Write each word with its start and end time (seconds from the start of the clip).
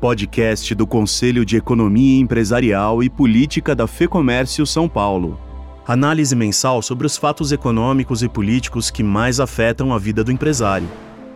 podcast 0.00 0.74
do 0.74 0.86
Conselho 0.86 1.44
de 1.44 1.58
Economia 1.58 2.18
Empresarial 2.18 3.02
e 3.02 3.10
Política 3.10 3.74
da 3.74 3.86
FEComércio 3.86 4.64
São 4.64 4.88
Paulo. 4.88 5.38
Análise 5.86 6.34
mensal 6.34 6.80
sobre 6.80 7.06
os 7.06 7.18
fatos 7.18 7.52
econômicos 7.52 8.22
e 8.22 8.28
políticos 8.28 8.90
que 8.90 9.02
mais 9.02 9.38
afetam 9.38 9.92
a 9.92 9.98
vida 9.98 10.24
do 10.24 10.32
empresário. 10.32 10.88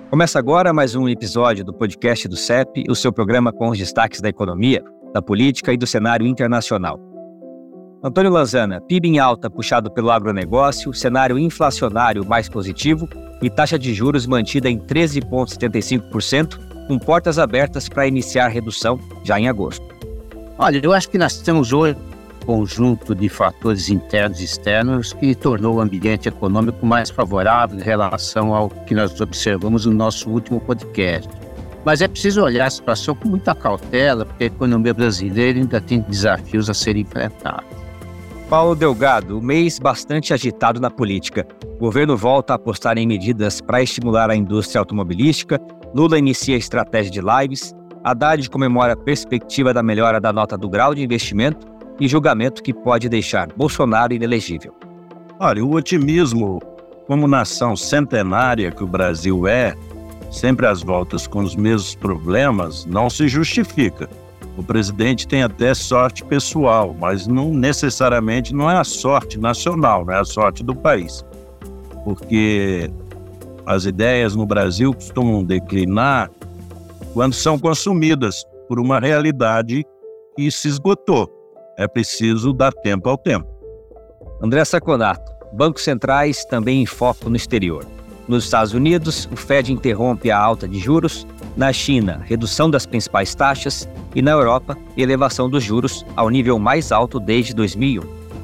Começa 0.08 0.38
agora 0.38 0.72
mais 0.72 0.94
um 0.94 1.06
episódio 1.06 1.62
do 1.62 1.74
podcast 1.74 2.26
do 2.26 2.36
CEP, 2.36 2.84
o 2.88 2.94
seu 2.94 3.12
programa 3.12 3.52
com 3.52 3.68
os 3.68 3.76
destaques 3.76 4.22
da 4.22 4.30
economia, 4.30 4.82
da 5.12 5.20
política 5.20 5.70
e 5.70 5.76
do 5.76 5.86
cenário 5.86 6.26
internacional. 6.26 6.98
Antônio 8.02 8.30
Lanzana, 8.30 8.80
PIB 8.80 9.08
em 9.08 9.18
alta 9.18 9.50
puxado 9.50 9.92
pelo 9.92 10.10
agronegócio, 10.10 10.94
cenário 10.94 11.38
inflacionário 11.38 12.24
mais 12.24 12.48
positivo 12.48 13.06
e 13.42 13.50
taxa 13.50 13.78
de 13.78 13.92
juros 13.92 14.26
mantida 14.26 14.70
em 14.70 14.78
13,75%, 14.78 16.73
com 16.86 16.98
portas 16.98 17.38
abertas 17.38 17.88
para 17.88 18.06
iniciar 18.06 18.48
redução 18.48 18.98
já 19.22 19.38
em 19.38 19.48
agosto. 19.48 19.84
Olha, 20.58 20.80
eu 20.82 20.92
acho 20.92 21.08
que 21.08 21.18
nós 21.18 21.38
temos 21.38 21.72
hoje 21.72 21.96
um 22.42 22.46
conjunto 22.46 23.14
de 23.14 23.28
fatores 23.28 23.88
internos 23.88 24.40
e 24.40 24.44
externos 24.44 25.12
que 25.12 25.34
tornou 25.34 25.76
o 25.76 25.80
ambiente 25.80 26.28
econômico 26.28 26.84
mais 26.86 27.10
favorável 27.10 27.78
em 27.78 27.82
relação 27.82 28.54
ao 28.54 28.68
que 28.68 28.94
nós 28.94 29.20
observamos 29.20 29.86
no 29.86 29.92
nosso 29.92 30.30
último 30.30 30.60
podcast. 30.60 31.28
Mas 31.84 32.00
é 32.00 32.08
preciso 32.08 32.42
olhar 32.42 32.66
a 32.66 32.70
situação 32.70 33.14
com 33.14 33.28
muita 33.28 33.54
cautela, 33.54 34.24
porque 34.24 34.44
a 34.44 34.46
economia 34.46 34.94
brasileira 34.94 35.58
ainda 35.58 35.80
tem 35.80 36.00
desafios 36.00 36.70
a 36.70 36.74
serem 36.74 37.02
enfrentados. 37.02 37.84
Paulo 38.48 38.74
Delgado, 38.74 39.40
mês 39.42 39.78
bastante 39.78 40.32
agitado 40.32 40.80
na 40.80 40.90
política. 40.90 41.46
O 41.76 41.78
governo 41.78 42.16
volta 42.16 42.52
a 42.52 42.56
apostar 42.56 42.96
em 42.96 43.06
medidas 43.06 43.60
para 43.60 43.82
estimular 43.82 44.30
a 44.30 44.36
indústria 44.36 44.78
automobilística, 44.78 45.60
Lula 45.94 46.18
inicia 46.18 46.56
a 46.56 46.58
estratégia 46.58 47.10
de 47.10 47.20
lives, 47.20 47.72
Haddad 48.02 48.50
comemora 48.50 48.94
a 48.94 48.96
perspectiva 48.96 49.72
da 49.72 49.80
melhora 49.80 50.20
da 50.20 50.32
nota 50.32 50.58
do 50.58 50.68
grau 50.68 50.92
de 50.92 51.04
investimento 51.04 51.66
e 52.00 52.08
julgamento 52.08 52.64
que 52.64 52.74
pode 52.74 53.08
deixar 53.08 53.46
Bolsonaro 53.56 54.12
inelegível. 54.12 54.74
Olha, 55.38 55.64
o 55.64 55.72
otimismo, 55.72 56.60
como 57.06 57.28
nação 57.28 57.76
centenária 57.76 58.72
que 58.72 58.82
o 58.82 58.88
Brasil 58.88 59.46
é, 59.46 59.76
sempre 60.32 60.66
às 60.66 60.82
voltas 60.82 61.28
com 61.28 61.38
os 61.38 61.54
mesmos 61.54 61.94
problemas, 61.94 62.84
não 62.86 63.08
se 63.08 63.28
justifica. 63.28 64.10
O 64.56 64.64
presidente 64.64 65.28
tem 65.28 65.44
até 65.44 65.74
sorte 65.74 66.24
pessoal, 66.24 66.94
mas 66.98 67.28
não 67.28 67.54
necessariamente 67.54 68.52
não 68.52 68.68
é 68.68 68.76
a 68.76 68.84
sorte 68.84 69.38
nacional, 69.38 70.04
não 70.04 70.12
é 70.12 70.18
a 70.18 70.24
sorte 70.24 70.64
do 70.64 70.74
país. 70.74 71.24
Porque 72.04 72.90
as 73.66 73.84
ideias 73.84 74.34
no 74.34 74.46
Brasil 74.46 74.92
costumam 74.92 75.44
declinar 75.44 76.30
quando 77.12 77.32
são 77.32 77.58
consumidas 77.58 78.44
por 78.68 78.78
uma 78.78 78.98
realidade 78.98 79.84
que 80.36 80.50
se 80.50 80.68
esgotou. 80.68 81.30
É 81.78 81.86
preciso 81.86 82.52
dar 82.52 82.72
tempo 82.72 83.08
ao 83.08 83.16
tempo. 83.16 83.46
André 84.42 84.64
Saconato, 84.64 85.32
bancos 85.52 85.82
centrais 85.82 86.44
também 86.44 86.82
em 86.82 86.86
foco 86.86 87.30
no 87.30 87.36
exterior. 87.36 87.86
Nos 88.26 88.44
Estados 88.44 88.72
Unidos, 88.72 89.28
o 89.30 89.36
Fed 89.36 89.72
interrompe 89.72 90.30
a 90.30 90.38
alta 90.38 90.66
de 90.66 90.78
juros. 90.78 91.26
Na 91.56 91.72
China, 91.72 92.22
redução 92.24 92.70
das 92.70 92.86
principais 92.86 93.34
taxas. 93.34 93.88
E 94.14 94.22
na 94.22 94.30
Europa, 94.30 94.76
elevação 94.96 95.48
dos 95.48 95.62
juros 95.62 96.04
ao 96.16 96.30
nível 96.30 96.58
mais 96.58 96.90
alto 96.90 97.20
desde 97.20 97.54
2001. 97.54 98.02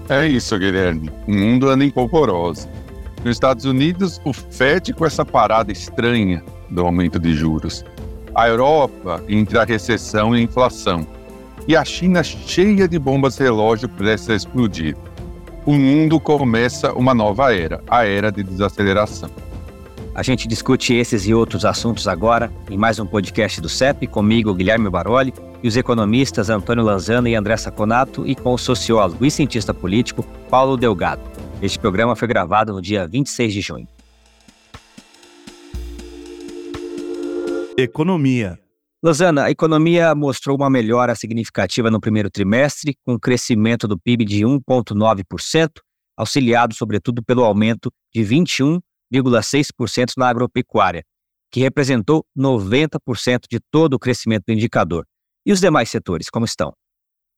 É 0.09 0.27
isso, 0.27 0.59
Guilherme. 0.59 1.11
O 1.27 1.33
mundo 1.33 1.69
anda 1.69 1.85
em 1.85 1.91
polvorosa. 1.91 2.69
Nos 3.23 3.37
Estados 3.37 3.67
Unidos, 3.67 4.19
o 4.25 4.33
Fed 4.33 4.95
com 4.95 5.05
essa 5.05 5.27
parada 5.27 5.71
estranha 5.71 6.43
do 6.71 6.81
aumento 6.81 7.19
de 7.19 7.35
juros. 7.35 7.85
A 8.35 8.49
Europa 8.49 9.23
entre 9.29 9.59
a 9.59 9.65
recessão 9.65 10.35
e 10.35 10.39
a 10.39 10.43
inflação. 10.43 11.07
E 11.69 11.77
a 11.77 11.85
China 11.85 12.23
cheia 12.23 12.89
de 12.89 12.99
bombas 12.99 13.37
relógio 13.37 13.91
prestes 13.91 14.31
a 14.31 14.35
explodir. 14.37 14.97
O 15.67 15.75
mundo 15.75 16.19
começa 16.19 16.95
uma 16.95 17.13
nova 17.13 17.55
era, 17.55 17.83
a 17.91 18.07
era 18.07 18.33
de 18.33 18.43
desaceleração. 18.43 19.29
A 20.15 20.23
gente 20.23 20.49
discute 20.49 20.95
esses 20.95 21.27
e 21.27 21.35
outros 21.35 21.67
assuntos 21.67 22.09
agora 22.09 22.51
em 22.71 22.79
mais 22.79 22.99
um 22.99 23.07
podcast 23.07 23.61
do 23.61 23.69
CEP, 23.69 24.07
comigo, 24.07 24.55
Guilherme 24.55 24.89
Baroli, 24.89 25.35
e 25.63 25.69
os 25.69 25.77
economistas 25.77 26.49
Antônio 26.49 26.83
Lanzana 26.83 27.29
e 27.29 27.35
André 27.35 27.59
Saconato, 27.59 28.27
e 28.27 28.35
com 28.35 28.55
o 28.55 28.59
sociólogo 28.59 29.27
e 29.27 29.31
cientista 29.31 29.75
político 29.75 30.25
Paulo 30.49 30.79
Delgado. 30.79 31.50
Este 31.63 31.79
programa 31.79 32.17
foi 32.17 32.27
gravado 32.27 32.73
no 32.73 32.81
dia 32.81 33.07
26 33.07 33.53
de 33.53 33.61
junho. 33.61 33.87
Economia. 37.77 38.59
Lozana, 39.03 39.45
a 39.45 39.51
economia 39.51 40.15
mostrou 40.15 40.57
uma 40.57 40.71
melhora 40.71 41.15
significativa 41.15 41.91
no 41.91 42.01
primeiro 42.01 42.31
trimestre, 42.31 42.97
com 43.05 43.19
crescimento 43.19 43.87
do 43.87 43.99
PIB 43.99 44.25
de 44.25 44.41
1,9%, 44.43 45.69
auxiliado 46.17 46.75
sobretudo 46.75 47.23
pelo 47.23 47.45
aumento 47.45 47.93
de 48.15 48.23
21,6% 48.23 50.13
na 50.17 50.29
agropecuária, 50.29 51.03
que 51.51 51.61
representou 51.61 52.25
90% 52.37 53.45
de 53.51 53.61
todo 53.71 53.95
o 53.95 53.99
crescimento 53.99 54.45
do 54.47 54.53
indicador. 54.55 55.05
E 55.45 55.53
os 55.53 55.61
demais 55.61 55.91
setores, 55.91 56.31
como 56.31 56.47
estão? 56.47 56.73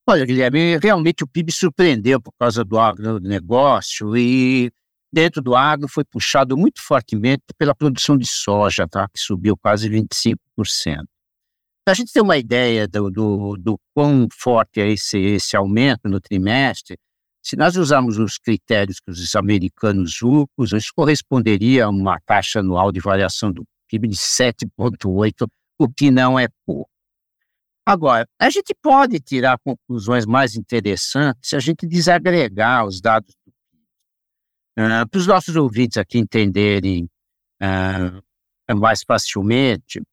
Olha, 0.08 0.26
Guilherme, 0.26 0.78
realmente 0.78 1.22
o 1.22 1.28
PIB 1.28 1.52
surpreendeu 1.52 2.20
por 2.20 2.32
causa 2.38 2.64
do 2.64 2.76
agronegócio 2.78 4.16
e 4.16 4.72
dentro 5.12 5.40
do 5.40 5.54
agro 5.54 5.86
foi 5.86 6.04
puxado 6.04 6.56
muito 6.56 6.82
fortemente 6.82 7.44
pela 7.56 7.74
produção 7.74 8.16
de 8.16 8.26
soja, 8.26 8.88
tá? 8.88 9.08
que 9.08 9.20
subiu 9.20 9.56
quase 9.56 9.88
25%. 9.88 10.36
Para 11.84 11.92
a 11.92 11.94
gente 11.94 12.12
ter 12.12 12.20
uma 12.20 12.36
ideia 12.36 12.88
do, 12.88 13.10
do, 13.10 13.56
do 13.56 13.78
quão 13.94 14.26
forte 14.32 14.80
é 14.80 14.90
esse, 14.90 15.18
esse 15.18 15.56
aumento 15.56 16.08
no 16.08 16.20
trimestre, 16.20 16.96
se 17.44 17.56
nós 17.56 17.76
usarmos 17.76 18.18
os 18.18 18.38
critérios 18.38 19.00
que 19.00 19.10
os 19.10 19.34
americanos 19.34 20.20
usam, 20.56 20.78
isso 20.78 20.92
corresponderia 20.94 21.86
a 21.86 21.88
uma 21.88 22.20
taxa 22.20 22.60
anual 22.60 22.92
de 22.92 23.00
variação 23.00 23.52
do 23.52 23.64
PIB 23.88 24.08
de 24.08 24.16
7,8%, 24.16 25.48
o 25.78 25.88
que 25.88 26.10
não 26.10 26.38
é 26.38 26.48
pouco. 26.64 26.91
Agora, 27.84 28.28
a 28.38 28.48
gente 28.48 28.72
pode 28.80 29.18
tirar 29.18 29.58
conclusões 29.58 30.24
mais 30.24 30.54
interessantes 30.54 31.50
se 31.50 31.56
a 31.56 31.60
gente 31.60 31.86
desagregar 31.86 32.86
os 32.86 33.00
dados 33.00 33.34
do 33.44 33.52
PIB. 33.52 33.84
Uh, 34.78 35.08
Para 35.08 35.18
os 35.18 35.26
nossos 35.26 35.56
ouvintes 35.56 35.98
aqui 35.98 36.18
entenderem 36.18 37.08
uh, 37.60 38.76
mais 38.76 39.02
facilmente, 39.02 39.98
uh, 39.98 40.04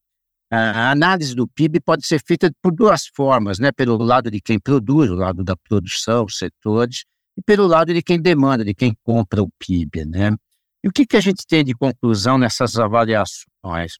a 0.51 0.91
análise 0.91 1.35
do 1.35 1.47
PIB 1.47 1.79
pode 1.79 2.07
ser 2.07 2.19
feita 2.25 2.51
por 2.59 2.73
duas 2.73 3.05
formas, 3.15 3.59
né? 3.59 3.71
pelo 3.71 3.97
lado 3.97 4.31
de 4.31 4.41
quem 4.41 4.59
produz, 4.59 5.11
o 5.11 5.15
lado 5.15 5.43
da 5.43 5.55
produção, 5.55 6.25
os 6.25 6.39
setores, 6.39 7.05
e 7.37 7.41
pelo 7.43 7.67
lado 7.67 7.93
de 7.93 8.01
quem 8.01 8.19
demanda, 8.19 8.65
de 8.65 8.73
quem 8.73 8.95
compra 9.03 9.43
o 9.43 9.49
PIB. 9.59 10.05
Né? 10.05 10.35
E 10.83 10.87
o 10.87 10.91
que, 10.91 11.05
que 11.05 11.17
a 11.17 11.21
gente 11.21 11.45
tem 11.45 11.63
de 11.63 11.75
conclusão 11.75 12.39
nessas 12.39 12.77
avaliações? 12.77 13.99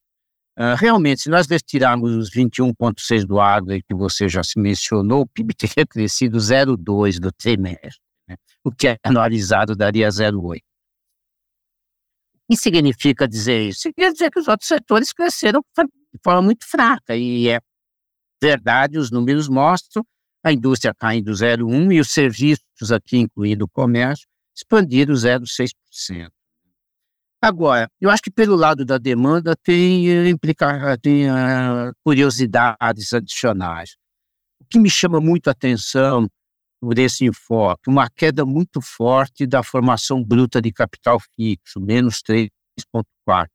Uh, 0.60 0.76
realmente, 0.76 1.22
se 1.22 1.30
nós 1.30 1.48
retirarmos 1.48 2.12
os 2.14 2.30
21,6 2.30 3.26
do 3.26 3.40
agro 3.40 3.82
que 3.82 3.96
você 3.96 4.28
já 4.28 4.44
se 4.44 4.60
mencionou, 4.60 5.22
o 5.22 5.28
PIB 5.28 5.54
teria 5.54 5.86
crescido 5.88 6.38
0,2 6.38 7.18
do 7.18 7.32
trimestre, 7.32 8.02
né? 8.28 8.36
o 8.62 8.70
que 8.70 8.90
é 8.90 8.98
anualizado 9.02 9.74
daria 9.74 10.10
0,8. 10.10 10.58
O 10.58 10.62
que 12.52 12.58
significa 12.58 13.26
dizer 13.26 13.70
isso? 13.70 13.82
Significa 13.82 14.12
dizer 14.12 14.32
que 14.32 14.40
os 14.40 14.50
outros 14.50 14.68
setores 14.68 15.14
cresceram 15.14 15.62
de 15.78 16.20
forma 16.22 16.42
muito 16.42 16.68
fraca, 16.68 17.16
e 17.16 17.48
é 17.48 17.62
verdade, 18.42 18.98
os 18.98 19.12
números 19.12 19.48
mostram 19.48 20.04
a 20.44 20.52
indústria 20.52 20.94
caindo 20.94 21.32
0,1 21.32 21.94
e 21.94 22.02
os 22.02 22.12
serviços 22.12 22.92
aqui, 22.92 23.18
incluindo 23.18 23.64
o 23.64 23.70
comércio, 23.70 24.28
expandiram 24.54 25.14
0,6%. 25.14 26.30
Agora, 27.42 27.90
eu 28.02 28.10
acho 28.10 28.22
que 28.22 28.32
pelo 28.32 28.56
lado 28.56 28.84
da 28.84 28.98
demanda 28.98 29.56
tem, 29.56 30.10
eh, 30.10 30.30
implica, 30.30 30.98
tem 30.98 31.30
uh, 31.30 31.94
curiosidades 32.04 33.14
adicionais. 33.14 33.96
O 34.60 34.66
que 34.66 34.78
me 34.78 34.90
chama 34.90 35.22
muito 35.22 35.48
a 35.48 35.52
atenção 35.52 36.28
por 36.82 37.00
esse 37.00 37.26
enfoque, 37.26 37.90
uma 37.90 38.10
queda 38.10 38.46
muito 38.46 38.82
forte 38.82 39.48
da 39.48 39.64
formação 39.64 40.24
bruta 40.24 40.62
de 40.62 40.72
capital 40.72 41.18
fixo, 41.36 41.80
menos 41.80 42.22
3,4. 42.22 42.50
O 43.26 43.44
que 43.46 43.50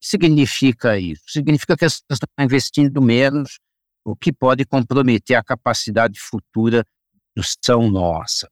significa 0.00 0.98
isso? 0.98 1.22
Significa 1.26 1.76
que 1.76 1.84
as 1.86 2.00
pessoas 2.00 2.20
estão 2.22 2.44
investindo 2.44 3.00
menos, 3.00 3.58
o 4.04 4.14
que 4.14 4.32
pode 4.32 4.66
comprometer 4.66 5.36
a 5.36 5.44
capacidade 5.44 6.18
futura 6.20 6.82
de 6.82 7.20
produção 7.34 7.90
nossa. 7.90 8.48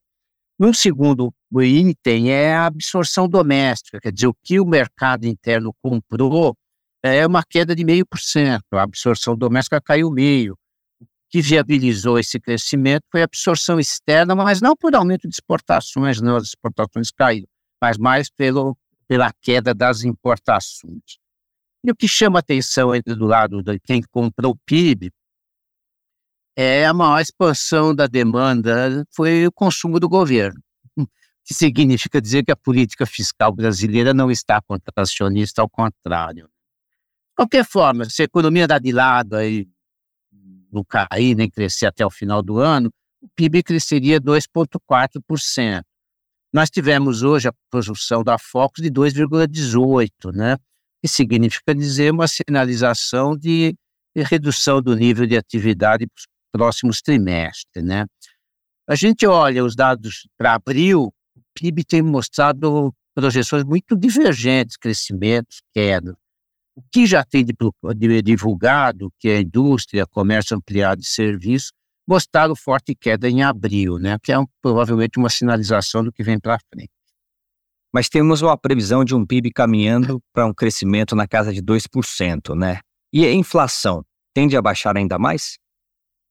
Um 0.61 0.73
segundo 0.73 1.33
item 1.63 2.33
é 2.33 2.53
a 2.53 2.67
absorção 2.67 3.29
doméstica, 3.29 4.01
quer 4.01 4.11
dizer, 4.11 4.27
o 4.27 4.35
que 4.43 4.59
o 4.59 4.67
mercado 4.67 5.25
interno 5.25 5.73
comprou 5.81 6.57
é 7.01 7.25
uma 7.25 7.45
queda 7.45 7.77
de 7.77 7.85
meio 7.85 8.05
por 8.05 8.19
cento, 8.19 8.65
a 8.73 8.83
absorção 8.83 9.37
doméstica 9.37 9.81
caiu 9.81 10.11
meio. 10.11 10.55
O 11.01 11.07
que 11.31 11.41
viabilizou 11.41 12.19
esse 12.19 12.41
crescimento 12.41 13.05
foi 13.09 13.21
a 13.21 13.25
absorção 13.25 13.79
externa, 13.79 14.35
mas 14.35 14.61
não 14.61 14.75
por 14.75 14.97
aumento 14.97 15.29
de 15.29 15.35
exportações, 15.35 16.21
não, 16.21 16.35
as 16.35 16.49
exportações 16.49 17.13
caíram, 17.13 17.47
mas 17.81 17.97
mais 17.97 18.29
pelo, 18.29 18.77
pela 19.07 19.33
queda 19.41 19.73
das 19.73 20.03
importações. 20.03 21.19
E 21.85 21.93
o 21.93 21.95
que 21.95 22.09
chama 22.09 22.41
atenção 22.41 22.91
do 23.07 23.27
lado 23.27 23.63
de 23.63 23.79
quem 23.79 24.03
compra 24.11 24.49
o 24.49 24.57
PIB 24.67 25.13
é 26.61 26.85
a 26.85 26.93
maior 26.93 27.21
expansão 27.21 27.95
da 27.95 28.09
demanda 28.09 29.07
foi 29.15 29.47
o 29.47 29.53
consumo 29.53 30.01
do 30.01 30.09
governo, 30.09 30.61
que 31.47 31.55
significa 31.55 32.21
dizer 32.21 32.45
que 32.45 32.51
a 32.51 32.57
política 32.57 33.07
fiscal 33.07 33.53
brasileira 33.53 34.13
não 34.13 34.29
está 34.29 34.61
contracionista, 34.61 35.63
ao 35.63 35.69
contrário. 35.69 36.47
De 36.47 37.37
qualquer 37.37 37.65
forma, 37.65 38.11
se 38.11 38.23
a 38.23 38.25
economia 38.25 38.67
dá 38.67 38.77
de 38.81 38.91
lado 38.91 39.37
aí, 39.37 39.69
não 40.73 40.83
cair 40.83 41.37
nem 41.37 41.49
crescer 41.49 41.87
até 41.87 42.05
o 42.05 42.11
final 42.11 42.43
do 42.43 42.59
ano, 42.59 42.93
o 43.23 43.29
PIB 43.37 43.63
cresceria 43.63 44.21
2,4%. 44.21 45.83
Nós 46.53 46.69
tivemos 46.71 47.23
hoje 47.23 47.47
a 47.47 47.53
projeção 47.71 48.25
da 48.25 48.37
Focus 48.37 48.83
de 48.83 48.91
2,18%, 48.91 50.35
né? 50.35 50.57
que 51.01 51.07
significa 51.07 51.73
dizer 51.73 52.11
uma 52.11 52.27
sinalização 52.27 53.37
de 53.37 53.77
redução 54.17 54.83
do 54.83 54.97
nível 54.97 55.25
de 55.25 55.37
atividade 55.37 56.05
para 56.05 56.19
os 56.19 56.27
próximos 56.59 57.01
trimestres. 57.01 57.85
Né? 57.85 58.05
A 58.89 58.97
gente 58.97 59.25
olha 59.27 59.65
os 59.65 59.77
dados 59.77 60.29
para 60.37 60.55
abril, 60.55 61.13
o 61.37 61.43
PIB 61.55 61.85
tem 61.85 62.03
mostrado 62.03 62.93
projeções 63.15 63.63
muito 63.63 63.97
divergentes, 63.97 64.77
crescimentos, 64.77 65.61
queda. 65.73 66.17
O 66.75 66.83
que 66.93 67.07
já 67.07 67.25
tem 67.25 67.45
de, 67.45 68.23
divulgado, 68.23 69.13
que 69.21 69.29
é 69.29 69.41
indústria, 69.41 70.07
comércio 70.07 70.57
ampliado 70.57 71.01
e 71.01 71.05
serviço, 71.05 71.73
mostraram 72.09 72.57
forte 72.57 72.95
queda 72.95 73.29
em 73.29 73.43
abril, 73.43 73.99
né? 73.99 74.17
que 74.21 74.33
é 74.33 74.39
um, 74.39 74.47
provavelmente 74.61 75.17
uma 75.19 75.29
sinalização 75.29 76.03
do 76.03 76.13
que 76.13 76.23
vem 76.25 76.39
para 76.41 76.59
frente. 76.73 76.91
Mas 77.93 78.09
temos 78.09 78.43
uma 78.43 78.57
previsão 78.57 79.05
de 79.05 79.15
um 79.15 79.25
PIB 79.25 79.53
caminhando 79.53 80.21
para 80.33 80.47
um 80.47 80.53
crescimento 80.53 81.15
na 81.15 81.27
casa 81.27 81.53
de 81.53 81.63
2%, 81.63 82.55
né? 82.55 82.81
E 83.13 83.25
a 83.25 83.33
inflação 83.33 84.05
tende 84.35 84.57
a 84.57 84.63
baixar 84.63 84.97
ainda 84.97 85.19
mais? 85.19 85.59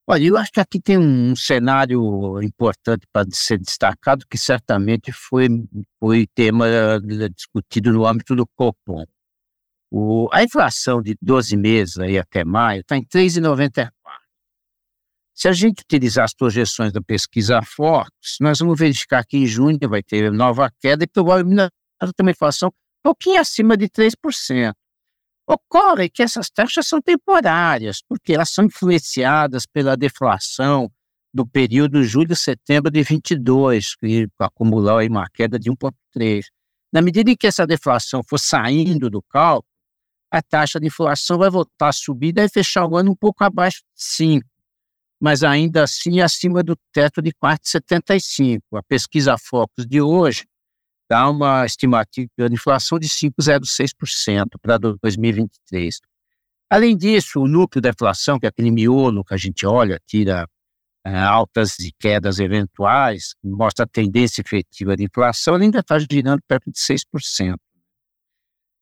Olha, 0.10 0.24
eu 0.24 0.38
acho 0.38 0.54
que 0.54 0.62
aqui 0.62 0.80
tem 0.80 0.98
um 0.98 1.36
cenário 1.36 2.42
importante 2.42 3.06
para 3.12 3.28
ser 3.30 3.60
destacado, 3.60 4.26
que 4.30 4.38
certamente 4.38 5.12
foi, 5.12 5.50
foi 6.00 6.26
tema 6.34 6.66
discutido 7.36 7.92
no 7.92 8.08
âmbito 8.08 8.34
do 8.34 8.48
Copom. 8.48 9.04
O, 9.92 10.30
a 10.32 10.42
inflação 10.44 11.02
de 11.02 11.18
12 11.22 11.58
meses 11.58 11.98
aí 11.98 12.18
até 12.18 12.46
maio 12.46 12.82
está 12.82 12.96
em 12.96 13.04
3,94. 13.04 13.92
Se 15.34 15.50
a 15.50 15.52
gente 15.52 15.82
utilizar 15.82 16.24
as 16.24 16.34
projeções 16.34 16.94
da 16.94 17.02
pesquisa 17.02 17.62
Fox, 17.62 18.10
nós 18.40 18.60
vamos 18.60 18.80
verificar 18.80 19.26
que 19.26 19.38
em 19.38 19.46
junho 19.46 19.78
vai 19.90 20.02
ter 20.02 20.32
nova 20.32 20.72
queda 20.80 21.04
e 21.04 21.08
provavelmente 21.08 21.70
uma 22.18 22.32
inflação 22.32 22.70
um 22.70 23.04
pouquinho 23.04 23.42
acima 23.42 23.76
de 23.76 23.90
3%. 23.90 24.74
Ocorre 25.48 26.10
que 26.10 26.22
essas 26.22 26.50
taxas 26.50 26.88
são 26.88 27.02
temporárias, 27.02 28.02
porque 28.08 28.34
elas 28.34 28.50
são 28.50 28.66
influenciadas 28.66 29.66
pela 29.66 29.96
deflação 29.96 30.92
do 31.34 31.48
período 31.48 32.04
julho-setembro 32.04 32.92
de 32.92 33.02
22, 33.02 33.96
que 33.96 34.28
acumulou 34.40 34.98
aí 34.98 35.08
uma 35.08 35.30
queda 35.30 35.58
de 35.58 35.72
1,3. 35.72 36.44
Na 36.92 37.02
medida 37.02 37.32
em 37.32 37.36
que 37.36 37.48
essa 37.48 37.66
deflação 37.66 38.22
for 38.28 38.40
saindo 38.40 39.10
do 39.10 39.22
cálculo, 39.22 39.66
a 40.30 40.42
taxa 40.42 40.80
de 40.80 40.88
inflação 40.88 41.38
vai 41.38 41.50
voltar 41.50 41.90
a 41.90 41.94
subir 41.94 42.30
e 42.30 42.34
deve 42.34 42.50
fechar 42.50 42.86
o 42.86 42.98
ano 42.98 43.12
um 43.12 43.16
pouco 43.16 43.44
abaixo 43.44 43.80
de 43.96 44.04
5 44.04 44.46
mas 45.20 45.44
ainda 45.44 45.84
assim 45.84 46.22
acima 46.22 46.64
do 46.64 46.78
teto 46.94 47.22
de 47.22 47.32
4,75. 47.34 48.60
A 48.76 48.84
pesquisa 48.84 49.36
Focus 49.38 49.86
de 49.86 50.02
hoje 50.02 50.46
dá 51.10 51.30
uma 51.30 51.66
estimativa 51.66 52.28
de 52.38 52.54
inflação 52.54 53.00
de 53.00 53.08
5,06% 53.08 54.60
para 54.62 54.78
2023. 54.78 56.00
Além 56.70 56.98
disso, 56.98 57.40
o 57.40 57.48
núcleo 57.48 57.82
da 57.82 57.90
inflação, 57.90 58.40
que 58.40 58.46
é 58.46 58.50
aquele 58.50 58.72
miolo 58.72 59.24
que 59.24 59.34
a 59.34 59.38
gente 59.38 59.66
olha, 59.66 60.00
tira 60.06 60.48
é, 61.06 61.18
altas 61.18 61.80
e 61.80 61.94
quedas 61.98 62.40
eventuais, 62.40 63.36
mostra 63.42 63.86
a 63.86 63.88
tendência 63.88 64.42
efetiva 64.42 64.96
de 64.98 65.06
inflação, 65.06 65.56
ainda 65.56 65.80
está 65.80 65.98
girando 66.00 66.42
perto 66.46 66.70
de 66.70 66.78
6%. 66.78 67.56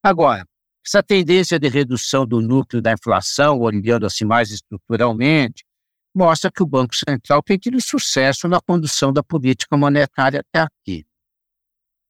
Agora, 0.01 0.45
essa 0.85 1.03
tendência 1.03 1.59
de 1.59 1.67
redução 1.67 2.25
do 2.25 2.41
núcleo 2.41 2.81
da 2.81 2.93
inflação, 2.93 3.59
olhando 3.59 4.05
assim 4.05 4.25
mais 4.25 4.49
estruturalmente, 4.49 5.63
mostra 6.15 6.51
que 6.51 6.63
o 6.63 6.65
Banco 6.65 6.95
Central 6.95 7.43
tem 7.43 7.57
tido 7.57 7.79
sucesso 7.81 8.47
na 8.47 8.61
condução 8.61 9.11
da 9.11 9.21
política 9.21 9.75
monetária 9.75 10.39
até 10.41 10.61
aqui. 10.61 11.05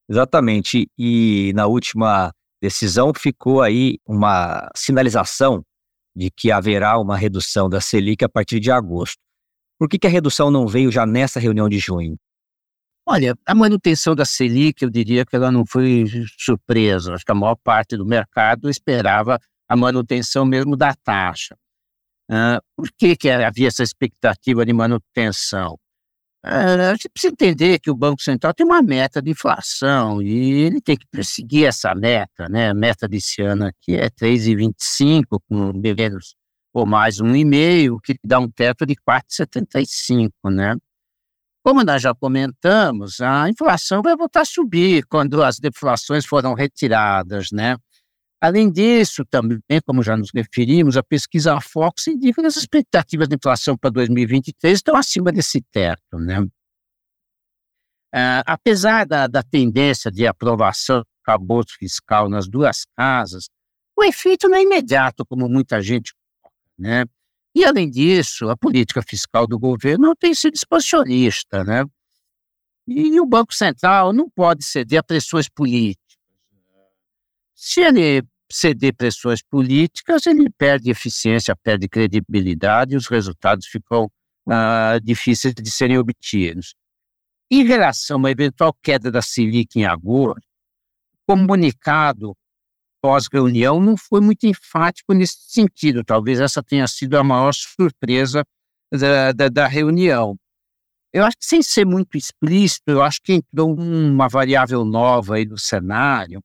Exatamente. 0.10 0.88
E 0.98 1.52
na 1.56 1.68
última 1.68 2.32
decisão 2.62 3.12
ficou 3.14 3.62
aí 3.62 4.00
uma 4.06 4.70
sinalização 4.76 5.64
de 6.16 6.32
que 6.32 6.52
haverá 6.52 6.98
uma 6.98 7.18
redução 7.18 7.70
da 7.70 7.82
Selic 7.82 8.24
a 8.24 8.30
partir 8.30 8.60
de 8.60 8.72
agosto. 8.72 9.18
Por 9.78 9.90
que, 9.90 10.00
que 10.00 10.08
a 10.08 10.10
redução 10.10 10.50
não 10.50 10.68
veio 10.68 10.92
já 10.92 11.06
nessa 11.06 11.40
reunião 11.40 11.68
de 11.68 11.78
junho? 11.78 12.16
Olha, 13.08 13.36
a 13.46 13.54
manutenção 13.54 14.16
da 14.16 14.26
Selic, 14.26 14.82
eu 14.82 14.90
diria 14.90 15.26
que 15.26 15.36
ela 15.36 15.52
não 15.52 15.66
foi 15.66 16.06
surpresa. 16.40 17.14
Acho 17.14 17.26
que 17.26 17.32
a 17.32 17.36
maior 17.36 17.56
parte 17.56 17.98
do 17.98 18.06
mercado 18.06 18.70
esperava 18.70 19.40
a 19.68 19.76
manutenção 19.76 20.46
mesmo 20.46 20.76
da 20.76 20.94
taxa. 20.96 21.56
Uh, 22.32 22.60
por 22.76 22.90
que, 22.98 23.16
que 23.16 23.30
havia 23.30 23.68
essa 23.68 23.84
expectativa 23.84 24.66
de 24.66 24.74
manutenção? 24.74 25.78
A 26.48 26.92
gente 26.94 27.10
precisa 27.10 27.34
entender 27.34 27.80
que 27.80 27.90
o 27.90 27.96
Banco 27.96 28.22
Central 28.22 28.54
tem 28.54 28.64
uma 28.64 28.80
meta 28.80 29.20
de 29.20 29.32
inflação 29.32 30.22
e 30.22 30.62
ele 30.62 30.80
tem 30.80 30.96
que 30.96 31.08
perseguir 31.08 31.66
essa 31.66 31.96
meta, 31.96 32.48
né? 32.48 32.70
A 32.70 32.74
meta 32.74 33.08
desse 33.08 33.42
ano 33.42 33.66
aqui 33.66 33.96
é 33.96 34.12
3,25, 34.12 35.40
com 35.50 35.74
menos 35.74 36.36
ou 36.72 36.86
mais 36.86 37.20
1,5, 37.20 37.98
que 38.04 38.16
dá 38.24 38.38
um 38.40 38.48
teto 38.48 38.86
de 38.86 38.96
4,75, 38.96 40.30
né? 40.52 40.76
Como 41.64 41.84
nós 41.84 42.00
já 42.00 42.14
comentamos, 42.14 43.20
a 43.22 43.50
inflação 43.50 44.04
vai 44.04 44.16
voltar 44.16 44.42
a 44.42 44.46
subir 44.46 45.04
quando 45.08 45.42
as 45.42 45.58
deflações 45.58 46.28
foram 46.28 46.54
retiradas, 46.54 47.48
né? 47.52 47.76
Além 48.46 48.72
disso, 48.72 49.26
também, 49.26 49.60
como 49.84 50.04
já 50.04 50.16
nos 50.16 50.30
referimos, 50.32 50.96
a 50.96 51.02
pesquisa 51.02 51.60
Fox 51.60 52.06
indica 52.06 52.42
que 52.42 52.48
as 52.48 52.56
expectativas 52.56 53.28
de 53.28 53.36
inflação 53.36 53.76
para 53.76 53.90
2023 53.90 54.78
estão 54.78 54.96
acima 54.96 55.32
desse 55.32 55.64
teto. 55.72 56.20
Né? 56.20 56.42
Uh, 56.42 56.52
apesar 58.46 59.08
da, 59.08 59.26
da, 59.26 59.42
tendência 59.42 60.12
de 60.12 60.28
aprovação 60.28 61.00
do 61.00 61.08
cabouço 61.24 61.76
fiscal 61.80 62.30
nas 62.30 62.48
duas 62.48 62.86
casas, 62.96 63.50
o 63.98 64.04
efeito 64.04 64.48
não 64.48 64.60
é 64.60 64.62
imediato, 64.62 65.26
como 65.26 65.50
muita 65.50 65.82
gente 65.82 66.14
né? 66.78 67.06
E, 67.56 67.66
além 67.66 67.90
disso, 67.90 68.48
a 68.48 68.56
política 68.56 69.02
fiscal 69.02 69.48
do 69.48 69.58
governo 69.58 70.10
não 70.10 70.16
tem 70.16 70.36
sido 70.36 70.54
expansionista. 70.54 71.64
Né? 71.64 71.84
E 72.88 73.20
o 73.20 73.26
Banco 73.26 73.56
Central 73.56 74.14
não 74.14 74.30
pode 74.30 74.64
ceder 74.64 75.00
a 75.00 75.04
pressões 75.04 75.50
políticas. 75.50 76.06
Se 77.56 77.82
ele 77.82 78.22
ceder 78.52 78.96
pressões 78.96 79.42
políticas, 79.42 80.26
ele 80.26 80.50
perde 80.50 80.90
eficiência, 80.90 81.56
perde 81.56 81.88
credibilidade 81.88 82.94
e 82.94 82.98
os 82.98 83.08
resultados 83.08 83.66
ficam 83.68 84.10
ah, 84.48 85.00
difíceis 85.04 85.54
de 85.54 85.72
serem 85.72 85.98
obtidos. 85.98 86.76
Em 87.50 87.64
relação 87.64 88.16
a 88.16 88.20
uma 88.20 88.32
eventual 88.32 88.74
queda 88.82 89.12
da 89.12 89.22
Selic 89.22 89.80
em 89.80 89.86
agosto, 89.86 90.46
o 91.28 91.36
comunicado 91.36 92.36
pós-reunião 93.02 93.80
não 93.80 93.96
foi 93.96 94.20
muito 94.20 94.48
enfático 94.48 95.14
nesse 95.14 95.38
sentido. 95.48 96.04
Talvez 96.04 96.40
essa 96.40 96.64
tenha 96.64 96.88
sido 96.88 97.16
a 97.18 97.24
maior 97.24 97.54
surpresa 97.54 98.44
da, 98.92 99.32
da, 99.32 99.48
da 99.48 99.68
reunião. 99.68 100.36
Eu 101.14 101.24
acho 101.24 101.38
que, 101.38 101.46
sem 101.46 101.62
ser 101.62 101.86
muito 101.86 102.18
explícito, 102.18 102.92
eu 102.92 103.02
acho 103.02 103.22
que 103.22 103.34
entrou 103.34 103.74
uma 103.74 104.28
variável 104.28 104.84
nova 104.84 105.36
aí 105.36 105.46
no 105.46 105.58
cenário, 105.58 106.42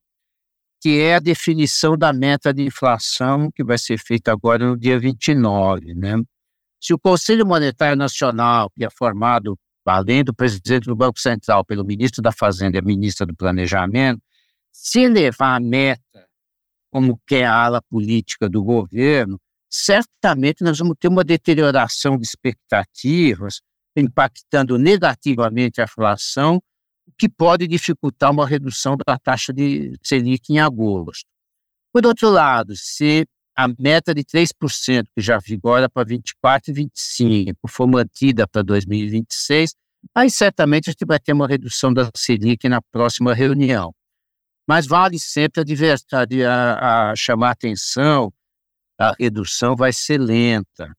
que 0.81 0.99
é 1.01 1.17
a 1.17 1.21
definição 1.21 1.97
da 1.97 2.13
meta 2.13 2.55
de 2.55 2.63
inflação 2.63 3.51
que 3.55 3.63
vai 3.63 3.77
ser 3.77 3.99
feita 3.99 4.33
agora 4.33 4.67
no 4.67 4.79
dia 4.79 4.99
29, 4.99 5.95
né? 5.95 6.23
Se 6.81 6.95
o 6.95 6.99
Conselho 6.99 7.47
Monetário 7.47 7.97
Nacional, 7.97 8.71
que 8.71 8.85
é 8.85 8.89
formado, 8.91 9.59
além 9.85 10.25
do 10.25 10.35
presidente 10.35 10.87
do 10.87 10.97
Banco 10.97 11.21
Central, 11.21 11.65
pelo 11.65 11.85
ministro 11.85 12.23
da 12.23 12.33
Fazenda 12.33 12.79
e 12.79 12.83
ministra 12.83 13.27
do 13.27 13.37
Planejamento, 13.37 14.23
se 14.73 15.01
elevar 15.01 15.57
a 15.57 15.61
meta 15.61 16.27
como 16.91 17.21
quer 17.27 17.45
a 17.45 17.55
ala 17.55 17.83
política 17.83 18.49
do 18.49 18.65
governo, 18.65 19.39
certamente 19.69 20.65
nós 20.65 20.79
vamos 20.79 20.97
ter 20.99 21.09
uma 21.09 21.23
deterioração 21.23 22.17
de 22.17 22.27
expectativas, 22.27 23.61
impactando 23.95 24.79
negativamente 24.79 25.81
a 25.81 25.85
inflação 25.85 26.61
que 27.19 27.29
pode 27.29 27.67
dificultar 27.67 28.31
uma 28.31 28.47
redução 28.47 28.97
da 29.07 29.19
taxa 29.19 29.52
de 29.52 29.93
Selic 30.02 30.52
em 30.52 30.59
agosto. 30.59 31.26
Por 31.93 32.07
outro 32.07 32.31
lado, 32.31 32.75
se 32.76 33.26
a 33.57 33.69
meta 33.79 34.14
de 34.14 34.25
3%, 34.25 35.05
que 35.14 35.21
já 35.21 35.38
vigora 35.38 35.88
para 35.88 36.07
24 36.07 36.71
e 36.71 36.75
25, 36.75 37.69
for 37.69 37.87
mantida 37.87 38.47
para 38.47 38.62
2026, 38.62 39.75
aí 40.14 40.31
certamente 40.31 40.88
a 40.88 40.93
gente 40.93 41.05
vai 41.05 41.19
ter 41.19 41.33
uma 41.33 41.47
redução 41.47 41.93
da 41.93 42.11
Selic 42.17 42.69
na 42.69 42.81
próxima 42.81 43.35
reunião. 43.35 43.93
Mas 44.67 44.87
vale 44.87 45.19
sempre 45.19 45.62
a, 46.45 47.11
a 47.11 47.17
chamar 47.17 47.50
atenção, 47.50 48.33
a 48.99 49.14
redução 49.19 49.75
vai 49.75 49.93
ser 49.93 50.19
lenta, 50.19 50.95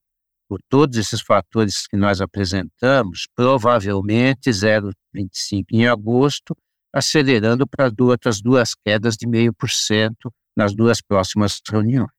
por 0.52 0.60
todos 0.68 0.98
esses 0.98 1.22
fatores 1.22 1.88
que 1.88 1.96
nós 1.96 2.20
apresentamos, 2.20 3.26
provavelmente 3.34 4.50
0,25 4.50 5.64
em 5.72 5.88
agosto, 5.88 6.54
acelerando 6.94 7.66
para 7.66 7.90
outras 8.02 8.42
duas 8.42 8.76
quedas 8.76 9.16
de 9.16 9.26
0,5% 9.26 10.30
nas 10.54 10.76
duas 10.76 11.00
próximas 11.00 11.62
reuniões. 11.66 12.10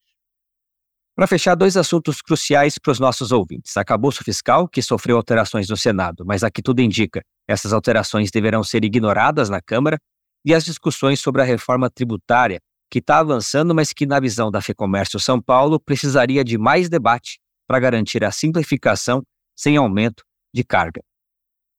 Para 1.15 1.27
fechar, 1.27 1.55
dois 1.55 1.77
assuntos 1.77 2.23
cruciais 2.23 2.79
para 2.79 2.93
os 2.93 2.99
nossos 2.99 3.33
ouvintes. 3.33 3.77
Acabouço 3.77 4.25
fiscal, 4.25 4.67
que 4.67 4.81
sofreu 4.81 5.19
alterações 5.19 5.69
no 5.69 5.77
Senado, 5.77 6.25
mas 6.25 6.43
aqui 6.43 6.63
tudo 6.63 6.81
indica, 6.81 7.23
essas 7.47 7.75
alterações 7.75 8.31
deverão 8.31 8.65
ser 8.65 8.83
ignoradas 8.83 9.51
na 9.51 9.61
Câmara, 9.61 9.99
e 10.43 10.55
as 10.55 10.65
discussões 10.65 11.21
sobre 11.21 11.43
a 11.43 11.45
reforma 11.45 11.91
tributária, 11.91 12.63
que 12.91 12.99
está 12.99 13.19
avançando, 13.19 13.75
mas 13.75 13.93
que, 13.93 14.07
na 14.07 14.19
visão 14.19 14.51
da 14.51 14.63
FEComércio 14.63 15.21
São 15.21 15.39
Paulo, 15.39 15.79
precisaria 15.79 16.43
de 16.43 16.57
mais 16.57 16.89
debate 16.89 17.42
para 17.67 17.81
garantir 17.81 18.25
a 18.25 18.31
simplificação 18.31 19.23
sem 19.57 19.77
aumento 19.77 20.25
de 20.55 20.65
carga. 20.65 21.03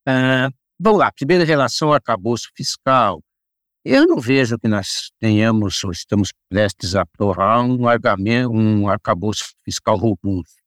Uh, 0.07 0.53
vamos 0.79 0.99
lá, 0.99 1.11
primeiro 1.11 1.43
em 1.43 1.47
relação 1.47 1.89
ao 1.89 1.93
arcabouço 1.95 2.49
fiscal. 2.55 3.21
Eu 3.85 4.07
não 4.07 4.19
vejo 4.19 4.57
que 4.57 4.67
nós 4.67 5.11
tenhamos 5.19 5.83
ou 5.83 5.91
estamos 5.91 6.31
prestes 6.49 6.95
a 6.95 7.01
aprovar 7.01 7.61
um, 7.61 7.85
um 8.51 8.87
arcabouço 8.87 9.53
fiscal 9.65 9.97
robusto. 9.97 10.61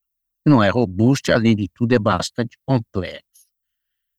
Não 0.47 0.63
é 0.63 0.69
robusto 0.69 1.33
além 1.33 1.57
de 1.57 1.69
tudo, 1.75 1.93
é 1.93 1.99
bastante 1.99 2.59
complexo. 2.67 3.25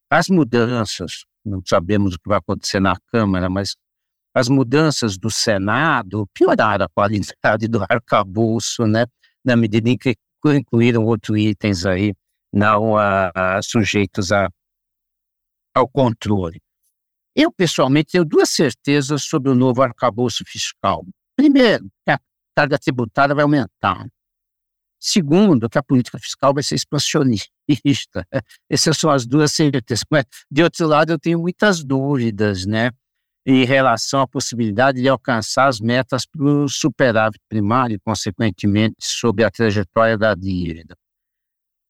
As 0.10 0.30
mudanças, 0.30 1.25
não 1.46 1.62
sabemos 1.66 2.16
o 2.16 2.20
que 2.20 2.27
vai 2.27 2.39
acontecer 2.39 2.80
na 2.80 2.98
Câmara, 3.12 3.50
mas 3.50 3.75
as 4.34 4.50
mudanças 4.50 5.18
do 5.18 5.30
Senado 5.30 6.27
pioraram 6.34 6.86
a 6.86 6.89
qualidade 6.89 7.68
do 7.68 7.84
arcabouço, 7.89 8.86
né? 8.86 9.06
Na 9.44 9.56
medida 9.56 9.89
em 9.89 9.98
que 9.98 10.16
incluíram 10.46 11.06
outros 11.06 11.38
itens 11.38 11.86
aí 11.86 12.13
não 12.53 12.94
uh, 12.94 13.62
sujeitos 13.62 14.32
a, 14.32 14.50
ao 15.75 15.88
controle. 15.88 16.62
Eu, 17.36 17.51
pessoalmente, 17.51 18.13
tenho 18.13 18.25
duas 18.25 18.50
certezas 18.50 19.24
sobre 19.24 19.51
o 19.51 19.56
novo 19.56 19.82
arcabouço 19.82 20.44
fiscal. 20.46 21.06
Primeiro, 21.36 21.88
que 22.03 22.12
a 22.12 22.20
carga 22.56 22.79
tributária 22.79 23.36
vai 23.36 23.44
aumentar. 23.44 24.08
Segundo, 25.00 25.70
que 25.70 25.77
a 25.77 25.84
política 25.84 26.17
fiscal 26.17 26.51
vai 26.53 26.63
ser 26.63 26.74
expansionista. 26.74 27.51
Essas 28.67 28.98
são 28.98 29.12
as 29.12 29.27
duas 29.27 29.51
certezas. 29.51 30.03
Mas, 30.10 30.25
de 30.50 30.63
outro 30.63 30.88
lado, 30.88 31.12
eu 31.12 31.20
tenho 31.20 31.39
muitas 31.39 31.84
dúvidas, 31.84 32.65
né? 32.65 32.89
Em 33.50 33.63
relação 33.63 34.20
à 34.20 34.27
possibilidade 34.27 35.01
de 35.01 35.08
alcançar 35.08 35.70
as 35.70 35.80
metas 35.80 36.25
para 36.25 36.44
o 36.44 36.68
superávit 36.68 37.39
primário 37.48 37.96
e, 37.96 38.00
consequentemente, 38.00 38.98
sobre 39.00 39.46
a 39.46 39.50
trajetória 39.50 40.18
da 40.18 40.36
dívida. 40.36 40.98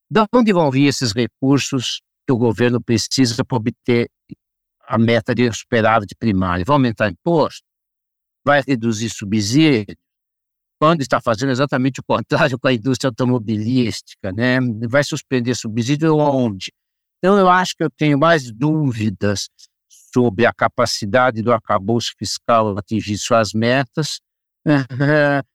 De 0.08 0.24
onde 0.32 0.52
vão 0.52 0.70
vir 0.70 0.86
esses 0.86 1.10
recursos 1.10 2.00
que 2.24 2.32
o 2.32 2.38
governo 2.38 2.80
precisa 2.80 3.44
para 3.44 3.56
obter 3.56 4.08
a 4.86 4.96
meta 4.96 5.34
de 5.34 5.50
superávit 5.52 6.14
primário? 6.16 6.64
Vai 6.64 6.74
aumentar 6.74 7.10
imposto? 7.10 7.64
Vai 8.46 8.62
reduzir 8.64 9.10
subsídio? 9.10 9.96
Quando 10.80 11.00
está 11.00 11.20
fazendo 11.20 11.50
exatamente 11.50 11.98
o 11.98 12.04
contrário 12.04 12.56
com 12.56 12.68
a 12.68 12.72
indústria 12.72 13.08
automobilística, 13.08 14.30
né? 14.30 14.58
Vai 14.88 15.02
suspender 15.02 15.56
subsídio 15.56 16.16
onde? 16.16 16.72
Então, 17.18 17.36
eu 17.36 17.48
acho 17.48 17.74
que 17.76 17.82
eu 17.82 17.90
tenho 17.90 18.16
mais 18.16 18.52
dúvidas 18.52 19.48
sobre 20.12 20.46
a 20.46 20.52
capacidade 20.52 21.42
do 21.42 21.52
arcabouço 21.52 22.14
fiscal 22.18 22.76
atingir 22.78 23.18
suas 23.18 23.52
metas, 23.52 24.20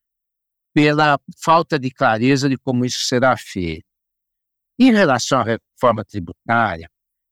pela 0.74 1.18
falta 1.38 1.78
de 1.78 1.90
clareza 1.90 2.48
de 2.48 2.56
como 2.56 2.84
isso 2.84 3.04
será 3.04 3.36
feito. 3.36 3.84
Em 4.78 4.92
relação 4.92 5.40
à 5.40 5.44
reforma 5.44 6.04
tributária, 6.04 6.88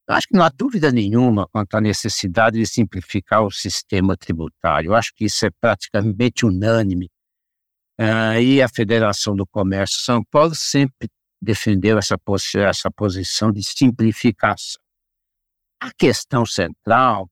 eu 0.08 0.14
acho 0.14 0.28
que 0.28 0.34
não 0.34 0.44
há 0.44 0.48
dúvida 0.48 0.90
nenhuma 0.90 1.48
quanto 1.48 1.74
à 1.74 1.80
necessidade 1.80 2.58
de 2.58 2.66
simplificar 2.66 3.42
o 3.44 3.50
sistema 3.50 4.16
tributário. 4.16 4.90
Eu 4.90 4.94
acho 4.94 5.14
que 5.14 5.24
isso 5.24 5.46
é 5.46 5.50
praticamente 5.60 6.44
unânime. 6.44 7.08
Uh, 8.00 8.40
e 8.40 8.60
a 8.60 8.68
Federação 8.68 9.36
do 9.36 9.46
Comércio 9.46 10.00
São 10.00 10.24
Paulo 10.24 10.54
sempre 10.54 11.08
defendeu 11.40 11.98
essa, 11.98 12.16
essa 12.56 12.90
posição 12.90 13.52
de 13.52 13.62
simplificação. 13.62 14.81
A 15.82 15.90
questão 15.98 16.46
central 16.46 17.28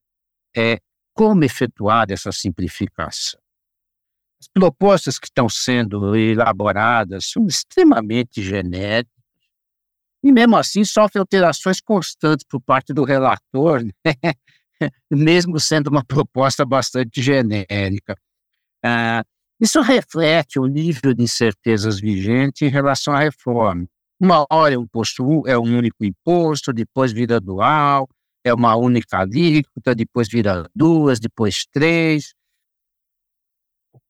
é 0.57 0.81
como 1.15 1.45
efetuar 1.45 2.11
essa 2.11 2.33
simplificação. 2.33 3.41
As 4.41 4.49
propostas 4.49 5.21
que 5.21 5.27
estão 5.29 5.49
sendo 5.49 6.17
elaboradas 6.17 7.27
são 7.27 7.47
extremamente 7.47 8.43
genéricas 8.43 9.15
e, 10.21 10.33
mesmo 10.33 10.57
assim, 10.57 10.83
sofrem 10.85 11.21
alterações 11.21 11.81
constantes 11.81 12.45
por 12.45 12.61
parte 12.61 12.93
do 12.93 13.05
relator, 13.05 13.85
né? 13.85 13.93
mesmo 15.09 15.61
sendo 15.61 15.87
uma 15.87 16.05
proposta 16.05 16.67
bastante 16.67 17.23
genérica. 17.23 18.17
Ah, 18.85 19.23
isso 19.61 19.81
reflete 19.81 20.59
o 20.59 20.67
nível 20.67 21.15
de 21.15 21.23
incertezas 21.23 22.01
vigente 22.01 22.65
em 22.65 22.69
relação 22.69 23.15
à 23.15 23.21
reforma. 23.21 23.87
Uma 24.19 24.45
hora 24.51 24.75
é 24.75 24.79
um, 24.79 24.83
imposto, 24.83 25.47
é 25.47 25.57
um 25.57 25.79
único 25.79 26.05
imposto, 26.05 26.73
depois 26.73 27.13
vira 27.13 27.41
dual, 27.41 28.09
é 28.45 28.55
uma 28.55 28.77
única 28.77 29.19
alíquota, 29.19 29.95
depois 29.95 30.29
vira 30.29 30.69
duas, 30.75 31.21
depois 31.21 31.67
três. 31.71 32.35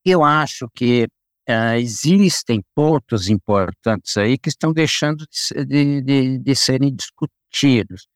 Eu 0.04 0.24
acho 0.24 0.68
que 0.74 1.04
uh, 1.48 1.74
existem 1.78 2.62
pontos 2.74 3.28
importantes 3.28 4.16
aí 4.16 4.38
que 4.38 4.48
estão 4.48 4.72
deixando 4.72 5.26
de, 5.66 6.00
de, 6.00 6.38
de 6.38 6.56
serem 6.56 6.94
discutidos. 6.94 8.06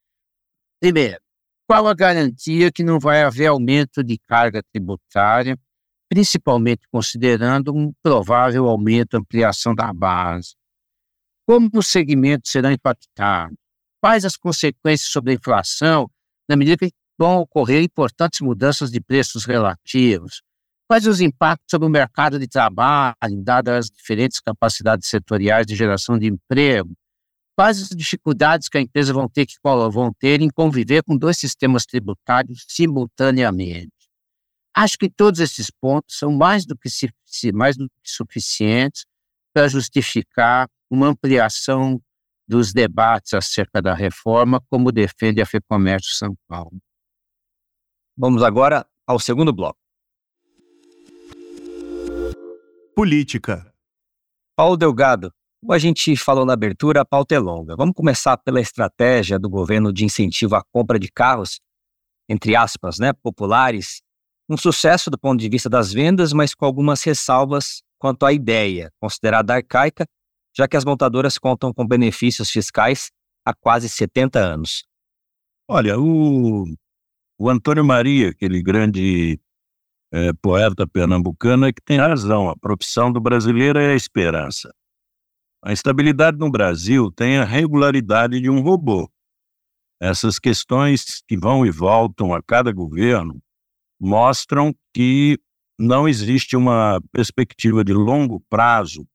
Primeiro, 0.79 1.19
qual 1.67 1.87
a 1.87 1.93
garantia 1.93 2.71
que 2.71 2.83
não 2.83 2.99
vai 2.99 3.23
haver 3.23 3.47
aumento 3.47 4.03
de 4.03 4.17
carga 4.17 4.61
tributária, 4.71 5.57
principalmente 6.09 6.87
considerando 6.91 7.73
um 7.75 7.91
provável 8.03 8.67
aumento, 8.67 9.17
ampliação 9.17 9.73
da 9.73 9.91
base? 9.91 10.55
Como 11.47 11.69
o 11.73 11.83
segmento 11.83 12.47
será 12.47 12.71
impactado? 12.71 13.55
Quais 14.05 14.23
as 14.23 14.37
consequências 14.37 15.09
sobre 15.09 15.31
a 15.31 15.33
inflação 15.33 16.07
na 16.47 16.55
medida 16.55 16.77
que 16.77 16.91
vão 17.17 17.39
ocorrer 17.39 17.81
importantes 17.81 18.39
mudanças 18.39 18.91
de 18.91 19.01
preços 19.01 19.45
relativos, 19.45 20.43
quais 20.87 21.07
os 21.07 21.21
impactos 21.21 21.65
sobre 21.71 21.87
o 21.87 21.89
mercado 21.89 22.37
de 22.37 22.47
trabalho, 22.47 23.15
dadas 23.43 23.77
as 23.77 23.89
diferentes 23.89 24.39
capacidades 24.39 25.09
setoriais 25.09 25.65
de 25.65 25.75
geração 25.75 26.19
de 26.19 26.27
emprego, 26.27 26.93
quais 27.57 27.81
as 27.81 27.89
dificuldades 27.89 28.69
que 28.69 28.77
a 28.77 28.81
empresa 28.81 29.11
vão 29.11 29.27
ter, 29.27 29.47
que, 29.47 29.55
vão 29.63 30.13
ter 30.13 30.39
em 30.39 30.51
conviver 30.51 31.01
com 31.01 31.17
dois 31.17 31.39
sistemas 31.39 31.83
tributários 31.83 32.63
simultaneamente. 32.67 33.89
Acho 34.77 34.99
que 34.99 35.09
todos 35.09 35.39
esses 35.39 35.71
pontos 35.71 36.15
são 36.19 36.31
mais 36.31 36.63
do 36.63 36.77
que, 36.77 36.89
mais 37.51 37.75
do 37.75 37.89
que 37.89 38.11
suficientes 38.11 39.03
para 39.51 39.67
justificar 39.67 40.67
uma 40.91 41.07
ampliação 41.07 41.99
dos 42.47 42.71
debates 42.71 43.33
acerca 43.33 43.81
da 43.81 43.93
reforma, 43.93 44.61
como 44.69 44.91
defende 44.91 45.41
a 45.41 45.45
FEComércio 45.45 46.11
São 46.15 46.35
Paulo. 46.47 46.77
Vamos 48.17 48.43
agora 48.43 48.85
ao 49.05 49.19
segundo 49.19 49.51
bloco. 49.51 49.79
Política. 52.95 53.73
Paulo 54.55 54.77
Delgado, 54.77 55.33
como 55.61 55.73
a 55.73 55.77
gente 55.77 56.15
falou 56.15 56.45
na 56.45 56.53
abertura, 56.53 57.01
a 57.01 57.05
pauta 57.05 57.35
é 57.35 57.39
longa. 57.39 57.75
Vamos 57.75 57.93
começar 57.93 58.37
pela 58.37 58.61
estratégia 58.61 59.37
do 59.37 59.49
governo 59.49 59.91
de 59.91 60.05
incentivo 60.05 60.55
à 60.55 60.63
compra 60.63 60.97
de 60.97 61.11
carros, 61.11 61.59
entre 62.29 62.55
aspas, 62.55 62.99
né, 62.99 63.11
populares. 63.11 64.01
Um 64.47 64.55
sucesso 64.55 65.09
do 65.09 65.17
ponto 65.17 65.39
de 65.39 65.49
vista 65.49 65.69
das 65.69 65.91
vendas, 65.91 66.31
mas 66.31 66.53
com 66.53 66.65
algumas 66.65 67.03
ressalvas 67.03 67.81
quanto 67.97 68.25
à 68.25 68.31
ideia, 68.31 68.91
considerada 69.01 69.55
arcaica 69.55 70.05
já 70.55 70.67
que 70.67 70.77
as 70.77 70.85
montadoras 70.85 71.37
contam 71.37 71.73
com 71.73 71.85
benefícios 71.85 72.49
fiscais 72.49 73.11
há 73.45 73.53
quase 73.53 73.89
70 73.89 74.39
anos. 74.39 74.85
Olha, 75.67 75.99
o, 75.99 76.65
o 77.37 77.49
Antônio 77.49 77.83
Maria, 77.83 78.29
aquele 78.29 78.61
grande 78.63 79.39
é, 80.11 80.31
poeta 80.41 80.87
pernambucano, 80.87 81.65
é 81.65 81.73
que 81.73 81.81
tem 81.81 81.97
razão. 81.97 82.49
A 82.49 82.55
profissão 82.55 83.11
do 83.11 83.19
brasileiro 83.19 83.79
é 83.79 83.91
a 83.91 83.95
esperança. 83.95 84.73
A 85.63 85.73
estabilidade 85.73 86.37
no 86.37 86.49
Brasil 86.49 87.11
tem 87.11 87.37
a 87.37 87.43
regularidade 87.43 88.39
de 88.39 88.49
um 88.49 88.61
robô. 88.61 89.09
Essas 89.99 90.37
questões 90.37 91.23
que 91.27 91.37
vão 91.37 91.65
e 91.65 91.71
voltam 91.71 92.33
a 92.33 92.41
cada 92.41 92.71
governo 92.71 93.41
mostram 93.99 94.73
que 94.93 95.39
não 95.79 96.07
existe 96.07 96.55
uma 96.55 97.01
perspectiva 97.11 97.83
de 97.83 97.93
longo 97.93 98.39
prazo 98.49 99.05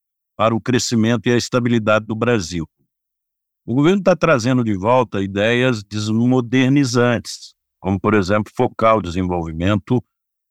para 0.41 0.55
o 0.55 0.61
crescimento 0.61 1.27
e 1.27 1.33
a 1.33 1.37
estabilidade 1.37 2.07
do 2.07 2.15
Brasil. 2.15 2.67
O 3.67 3.75
governo 3.75 3.99
está 3.99 4.17
trazendo 4.17 4.65
de 4.65 4.75
volta 4.75 5.21
ideias 5.21 5.85
desmodernizantes, 5.85 7.53
como, 7.79 8.01
por 8.01 8.15
exemplo, 8.15 8.51
focar 8.57 8.97
o 8.97 9.03
desenvolvimento 9.03 10.03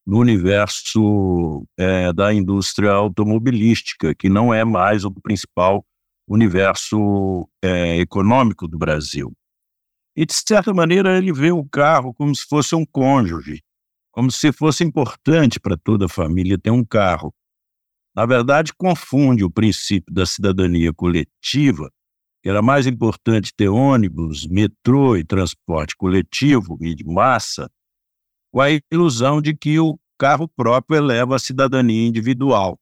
no 0.06 0.20
universo 0.20 1.66
é, 1.76 2.14
da 2.14 2.32
indústria 2.32 2.92
automobilística, 2.92 4.14
que 4.14 4.30
não 4.30 4.54
é 4.54 4.64
mais 4.64 5.06
o 5.06 5.12
principal 5.12 5.84
universo 6.28 7.50
é, 7.60 7.98
econômico 7.98 8.68
do 8.68 8.78
Brasil. 8.78 9.34
E, 10.16 10.24
de 10.24 10.36
certa 10.36 10.72
maneira, 10.72 11.18
ele 11.18 11.34
vê 11.34 11.52
o 11.52 11.66
carro 11.68 12.14
como 12.14 12.36
se 12.36 12.46
fosse 12.48 12.76
um 12.76 12.86
cônjuge, 12.86 13.64
como 14.12 14.30
se 14.30 14.52
fosse 14.52 14.84
importante 14.84 15.60
para 15.60 15.76
toda 15.76 16.06
a 16.06 16.10
família 16.10 16.60
ter 16.60 16.70
um 16.70 16.86
carro. 16.86 17.34
Na 18.20 18.26
verdade, 18.26 18.74
confunde 18.74 19.46
o 19.46 19.50
princípio 19.50 20.14
da 20.14 20.26
cidadania 20.26 20.94
coletiva, 20.94 21.90
que 22.44 22.50
era 22.50 22.62
mais 22.62 22.86
importante 22.86 23.54
ter 23.56 23.70
ônibus, 23.70 24.46
metrô 24.46 25.16
e 25.16 25.24
transporte 25.24 25.96
coletivo 25.96 26.78
e 26.82 26.94
de 26.94 27.06
massa, 27.06 27.72
com 28.52 28.60
a 28.60 28.68
ilusão 28.92 29.42
de 29.42 29.56
que 29.56 29.80
o 29.80 29.98
carro 30.18 30.50
próprio 30.50 30.98
eleva 30.98 31.38
a 31.38 31.40
cidadania 31.40 32.06
individual. 32.06 32.78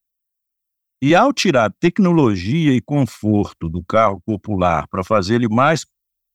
E 1.03 1.13
ao 1.13 1.31
tirar 1.31 1.71
tecnologia 1.71 2.73
e 2.73 2.81
conforto 2.81 3.69
do 3.69 3.83
carro 3.85 4.19
popular 4.25 4.87
para 4.87 5.03
fazer 5.03 5.35
ele 5.35 5.47
mais, 5.47 5.85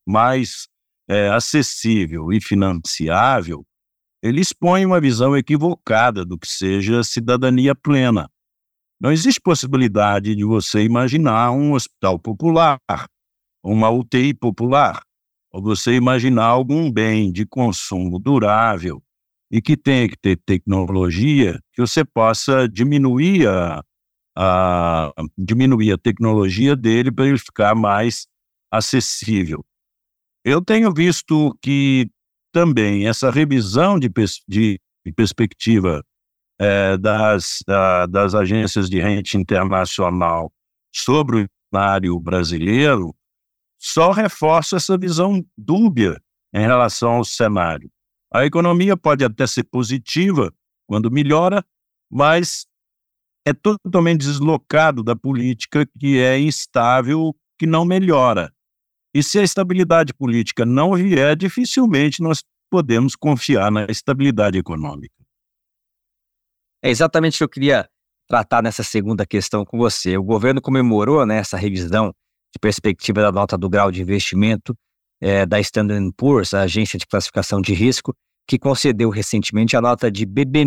mais 0.07 0.69
é, 1.09 1.29
acessível 1.29 2.33
e 2.33 2.41
financiável, 2.41 3.67
ele 4.23 4.41
expõe 4.41 4.87
uma 4.87 5.01
visão 5.01 5.37
equivocada 5.37 6.25
do 6.25 6.39
que 6.39 6.47
seja 6.47 7.03
cidadania 7.03 7.75
plena. 7.75 8.31
Não 9.03 9.11
existe 9.11 9.41
possibilidade 9.41 10.37
de 10.37 10.45
você 10.45 10.85
imaginar 10.85 11.51
um 11.51 11.73
hospital 11.73 12.21
popular, 12.21 12.79
uma 13.61 13.91
UTI 13.91 14.33
popular, 14.33 15.03
ou 15.53 15.61
você 15.61 15.97
imaginar 15.97 16.45
algum 16.45 16.89
bem 16.89 17.33
de 17.33 17.45
consumo 17.45 18.21
durável 18.21 19.03
e 19.51 19.61
que 19.61 19.77
tenha 19.77 20.09
que 20.09 20.17
ter 20.17 20.37
tecnologia 20.47 21.59
que 21.73 21.81
você 21.81 22.05
possa 22.05 22.69
diminuir 22.69 23.49
a, 23.49 23.83
a 24.39 25.13
diminuir 25.37 25.91
a 25.91 25.99
tecnologia 25.99 26.77
dele 26.77 27.11
para 27.11 27.27
ele 27.27 27.39
ficar 27.39 27.75
mais 27.75 28.29
acessível. 28.71 29.65
Eu 30.45 30.63
tenho 30.63 30.95
visto 30.95 31.59
que 31.61 32.09
também 32.53 33.09
essa 33.09 33.33
revisão 33.33 33.99
de, 33.99 34.09
de, 34.47 34.81
de 35.05 35.13
perspectiva 35.13 36.05
é, 36.63 36.97
das, 36.97 37.59
da, 37.67 38.07
das 38.07 38.37
agências 38.37 38.89
de 38.89 39.01
rente 39.01 39.37
internacional 39.37 40.53
sobre 40.95 41.43
o 41.43 41.47
cenário 41.69 42.21
brasileiro 42.21 43.13
só 43.81 44.13
reforça 44.13 44.77
essa 44.77 44.97
visão 44.97 45.45
dúbia 45.59 46.23
em 46.55 46.61
relação 46.61 47.15
ao 47.15 47.25
cenário. 47.25 47.91
A 48.33 48.47
economia 48.47 48.97
pode 48.97 49.25
até 49.25 49.45
ser 49.45 49.65
positiva 49.65 50.55
quando 50.87 51.11
melhora, 51.11 51.65
mas 52.09 52.65
é 53.45 53.53
totalmente 53.53 54.21
deslocado 54.21 55.03
da 55.03 55.17
política 55.17 55.85
que 55.99 56.19
é 56.21 56.39
instável, 56.39 57.35
que 57.59 57.67
não 57.67 57.85
melhora. 57.85 58.53
E 59.13 59.21
se 59.21 59.41
a 59.41 59.43
estabilidade 59.43 60.15
política 60.15 60.65
não 60.65 60.95
vier, 60.95 61.35
dificilmente 61.35 62.23
nós 62.23 62.45
podemos 62.71 63.17
confiar 63.17 63.71
na 63.73 63.85
estabilidade 63.87 64.57
econômica. 64.57 65.22
É 66.83 66.91
exatamente 66.91 67.37
o 67.37 67.39
que 67.39 67.45
eu 67.45 67.49
queria 67.49 67.89
tratar 68.29 68.63
nessa 68.63 68.83
segunda 68.83 69.25
questão 69.25 69.65
com 69.65 69.79
você. 69.79 70.17
O 70.17 70.23
governo 70.23 70.61
comemorou 70.61 71.25
né, 71.25 71.39
essa 71.39 71.57
revisão 71.57 72.09
de 72.53 72.59
perspectiva 72.61 73.23
da 73.23 73.31
nota 73.31 73.57
do 73.57 73.71
grau 73.71 73.91
de 73.91 74.03
investimento 74.03 74.75
é, 75.21 75.47
da 75.47 75.61
Standard 75.61 76.13
Poor's, 76.17 76.53
a 76.53 76.63
agência 76.63 76.99
de 76.99 77.07
classificação 77.07 77.61
de 77.61 77.73
risco, 77.73 78.13
que 78.49 78.59
concedeu 78.59 79.09
recentemente 79.11 79.77
a 79.77 79.81
nota 79.81 80.11
de 80.11 80.27
BB- 80.27 80.65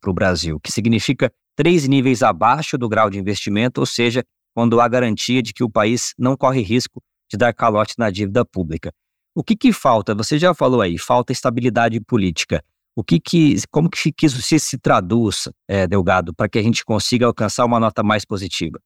para 0.00 0.10
o 0.10 0.14
Brasil, 0.14 0.58
que 0.58 0.72
significa 0.72 1.30
três 1.54 1.86
níveis 1.86 2.22
abaixo 2.22 2.78
do 2.78 2.88
grau 2.88 3.10
de 3.10 3.18
investimento, 3.18 3.80
ou 3.80 3.86
seja, 3.86 4.24
quando 4.54 4.80
há 4.80 4.88
garantia 4.88 5.42
de 5.42 5.52
que 5.52 5.62
o 5.62 5.70
país 5.70 6.14
não 6.18 6.36
corre 6.36 6.62
risco 6.62 7.02
de 7.30 7.36
dar 7.36 7.52
calote 7.52 7.94
na 7.98 8.10
dívida 8.10 8.44
pública. 8.44 8.90
O 9.34 9.42
que, 9.42 9.56
que 9.56 9.72
falta? 9.72 10.14
Você 10.14 10.38
já 10.38 10.54
falou 10.54 10.80
aí, 10.80 10.98
falta 10.98 11.32
estabilidade 11.32 12.00
política. 12.00 12.62
O 12.94 13.02
que 13.02 13.18
que, 13.18 13.56
como 13.70 13.88
que, 13.88 14.12
isso 14.22 14.42
se, 14.42 14.58
se 14.58 14.78
traduz, 14.78 15.48
é, 15.66 15.86
Delgado, 15.86 16.34
para 16.34 16.48
que 16.48 16.58
a 16.58 16.62
gente 16.62 16.84
consiga 16.84 17.26
alcançar 17.26 17.64
uma 17.64 17.80
nota 17.80 18.02
mais 18.02 18.24
positiva? 18.24 18.78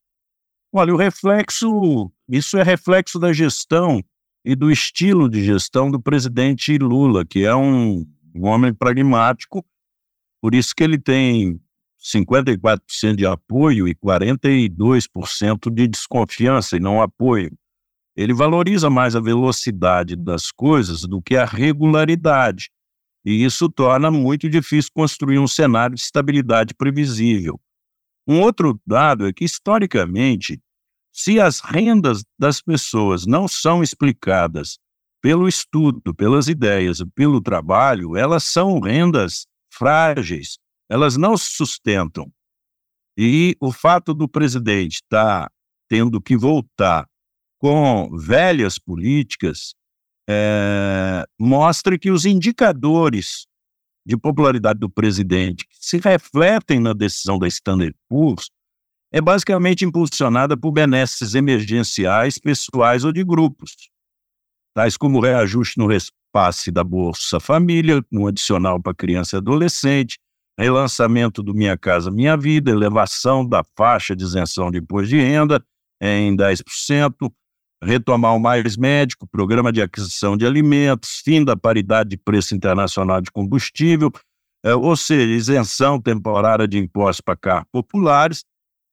Olha, 0.73 0.95
o 0.95 0.97
reflexo, 0.97 2.13
isso 2.29 2.57
é 2.57 2.63
reflexo 2.63 3.19
da 3.19 3.33
gestão 3.33 4.03
e 4.45 4.55
do 4.55 4.71
estilo 4.71 5.29
de 5.29 5.45
gestão 5.45 5.91
do 5.91 6.01
presidente 6.01 6.79
Lula, 6.79 7.25
que 7.25 7.45
é 7.45 7.55
um, 7.55 8.07
um 8.35 8.47
homem 8.47 8.73
pragmático, 8.73 9.65
por 10.41 10.55
isso 10.55 10.73
que 10.77 10.85
ele 10.85 10.99
tem 10.99 11.61
54% 12.01 13.17
de 13.17 13.27
apoio 13.27 13.89
e 13.89 13.95
42% 13.95 15.73
de 15.73 15.89
desconfiança 15.89 16.77
e 16.77 16.81
não 16.81 17.03
apoio. 17.03 17.51
Ele 18.15 18.33
valoriza 18.33 18.89
mais 18.89 19.17
a 19.17 19.21
velocidade 19.21 20.15
das 20.15 20.53
coisas 20.53 21.03
do 21.03 21.21
que 21.21 21.37
a 21.37 21.45
regularidade. 21.45 22.71
E 23.27 23.45
isso 23.45 23.69
torna 23.69 24.09
muito 24.09 24.49
difícil 24.49 24.93
construir 24.95 25.41
um 25.41 25.49
cenário 25.49 25.97
de 25.97 26.01
estabilidade 26.01 26.73
previsível. 26.75 27.61
Um 28.25 28.41
outro 28.41 28.81
dado 28.87 29.27
é 29.27 29.33
que, 29.33 29.45
historicamente, 29.45 30.63
se 31.13 31.41
as 31.41 31.59
rendas 31.59 32.23
das 32.39 32.63
pessoas 32.63 33.27
não 33.27 33.49
são 33.49 33.83
explicadas 33.83 34.79
pelo 35.21 35.49
estudo, 35.49 36.15
pelas 36.15 36.47
ideias, 36.47 37.03
pelo 37.17 37.41
trabalho, 37.41 38.17
elas 38.17 38.45
são 38.45 38.79
rendas 38.79 39.45
frágeis, 39.73 40.59
elas 40.89 41.17
não 41.17 41.37
se 41.37 41.51
sustentam. 41.51 42.31
E 43.19 43.57
o 43.61 43.73
fato 43.73 44.15
do 44.15 44.29
presidente 44.29 45.01
estar 45.03 45.47
tá 45.47 45.53
tendo 45.89 46.21
que 46.21 46.37
voltar 46.37 47.09
com 47.59 48.17
velhas 48.17 48.79
políticas 48.79 49.75
é, 50.29 51.25
mostra 51.39 51.99
que 51.99 52.11
os 52.11 52.25
indicadores 52.25 53.47
de 54.05 54.17
popularidade 54.17 54.79
do 54.79 54.89
presidente 54.89 55.67
que 55.67 55.77
se 55.81 55.99
refletem 55.99 56.79
na 56.81 56.93
decisão 56.93 57.39
da 57.39 57.49
Standard 57.49 57.95
Poor's 58.09 58.51
é 59.13 59.21
basicamente 59.21 59.85
impulsionada 59.85 60.57
por 60.57 60.73
benesses 60.73 61.35
emergenciais, 61.35 62.39
pessoais 62.39 63.05
ou 63.05 63.13
de 63.13 63.25
grupos, 63.25 63.91
tais 64.75 64.97
como 64.97 65.21
reajuste 65.21 65.79
no 65.79 65.87
repasse 65.87 66.71
da 66.71 66.85
Bolsa 66.85 67.41
Família, 67.41 68.05
um 68.13 68.27
adicional 68.27 68.81
para 68.81 68.95
criança 68.95 69.37
e 69.37 69.39
adolescente, 69.39 70.19
relançamento 70.59 71.43
do 71.43 71.55
Minha 71.55 71.77
Casa 71.77 72.11
Minha 72.11 72.37
Vida, 72.37 72.71
elevação 72.71 73.47
da 73.47 73.63
faixa 73.77 74.15
de 74.15 74.25
isenção 74.25 74.71
de 74.71 74.79
imposto 74.79 75.09
de 75.09 75.19
renda 75.19 75.65
em 76.01 76.37
10%, 76.37 77.13
retomar 77.83 78.35
o 78.35 78.41
Mais 78.41 78.77
Médico, 78.77 79.27
programa 79.27 79.73
de 79.73 79.83
aquisição 79.83 80.37
de 80.37 80.47
alimentos, 80.47 81.21
fim 81.25 81.45
da 81.45 81.57
paridade 81.57 82.11
de 82.11 82.17
preço 82.17 82.55
internacional 82.55 83.21
de 83.21 83.31
combustível, 83.31 84.11
é, 84.65 84.75
ou 84.75 84.97
seja, 84.97 85.33
isenção 85.33 86.01
temporária 86.01 86.67
de 86.67 86.79
impostos 86.79 87.21
para 87.21 87.37
carros 87.37 87.69
populares. 87.71 88.45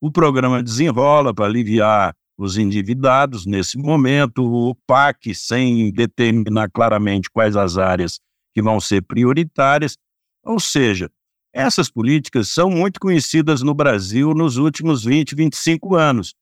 O 0.01 0.11
programa 0.11 0.61
desenrola 0.61 1.33
para 1.33 1.45
aliviar 1.45 2.13
os 2.37 2.57
endividados 2.57 3.45
nesse 3.45 3.77
momento, 3.77 4.43
o 4.43 4.75
PAC, 4.87 5.33
sem 5.33 5.91
determinar 5.91 6.69
claramente 6.69 7.29
quais 7.31 7.55
as 7.55 7.77
áreas 7.77 8.19
que 8.53 8.61
vão 8.61 8.79
ser 8.79 9.01
prioritárias. 9.01 9.97
Ou 10.43 10.59
seja, 10.59 11.09
essas 11.53 11.89
políticas 11.89 12.49
são 12.49 12.69
muito 12.69 12.99
conhecidas 12.99 13.61
no 13.61 13.73
Brasil 13.73 14.33
nos 14.33 14.57
últimos 14.57 15.03
20, 15.03 15.35
25 15.35 15.95
anos 15.95 16.33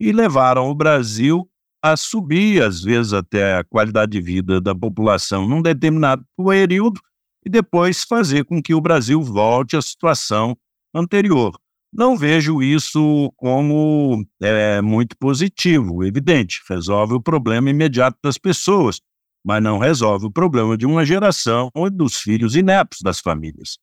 e 0.00 0.12
levaram 0.12 0.68
o 0.68 0.74
Brasil 0.74 1.48
a 1.82 1.96
subir, 1.96 2.62
às 2.62 2.80
vezes, 2.80 3.12
até 3.12 3.56
a 3.56 3.64
qualidade 3.64 4.12
de 4.12 4.20
vida 4.20 4.60
da 4.60 4.74
população 4.74 5.48
num 5.48 5.60
determinado 5.60 6.24
período 6.36 7.00
e 7.44 7.50
depois 7.50 8.04
fazer 8.04 8.44
com 8.44 8.62
que 8.62 8.72
o 8.72 8.80
Brasil 8.80 9.20
volte 9.20 9.76
à 9.76 9.82
situação 9.82 10.56
anterior. 10.94 11.58
Não 11.92 12.16
vejo 12.16 12.62
isso 12.62 13.30
como 13.36 14.24
é, 14.40 14.80
muito 14.80 15.16
positivo, 15.18 16.04
evidente, 16.04 16.62
resolve 16.68 17.14
o 17.14 17.20
problema 17.20 17.68
imediato 17.68 18.16
das 18.22 18.38
pessoas, 18.38 19.00
mas 19.44 19.62
não 19.62 19.78
resolve 19.78 20.26
o 20.26 20.30
problema 20.30 20.76
de 20.78 20.86
uma 20.86 21.04
geração 21.04 21.70
e 21.76 21.90
dos 21.90 22.16
filhos 22.16 22.54
e 22.54 22.62
netos 22.62 23.00
das 23.02 23.20
famílias. 23.20 23.78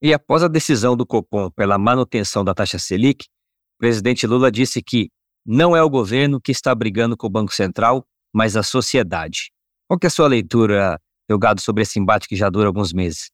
E 0.00 0.12
após 0.12 0.42
a 0.42 0.48
decisão 0.48 0.96
do 0.96 1.06
Copom 1.06 1.50
pela 1.50 1.78
manutenção 1.78 2.44
da 2.44 2.54
taxa 2.54 2.78
Selic, 2.78 3.24
o 3.24 3.78
presidente 3.78 4.26
Lula 4.26 4.50
disse 4.50 4.82
que 4.82 5.10
não 5.44 5.76
é 5.76 5.82
o 5.82 5.90
governo 5.90 6.40
que 6.40 6.52
está 6.52 6.74
brigando 6.74 7.16
com 7.16 7.26
o 7.26 7.30
Banco 7.30 7.54
Central, 7.54 8.06
mas 8.32 8.56
a 8.56 8.62
sociedade. 8.62 9.52
Qual 9.88 9.98
é 10.02 10.06
a 10.06 10.10
sua 10.10 10.28
leitura, 10.28 10.98
Delgado, 11.28 11.60
sobre 11.60 11.82
esse 11.82 11.98
embate 11.98 12.28
que 12.28 12.36
já 12.36 12.48
dura 12.48 12.68
alguns 12.68 12.92
meses? 12.92 13.30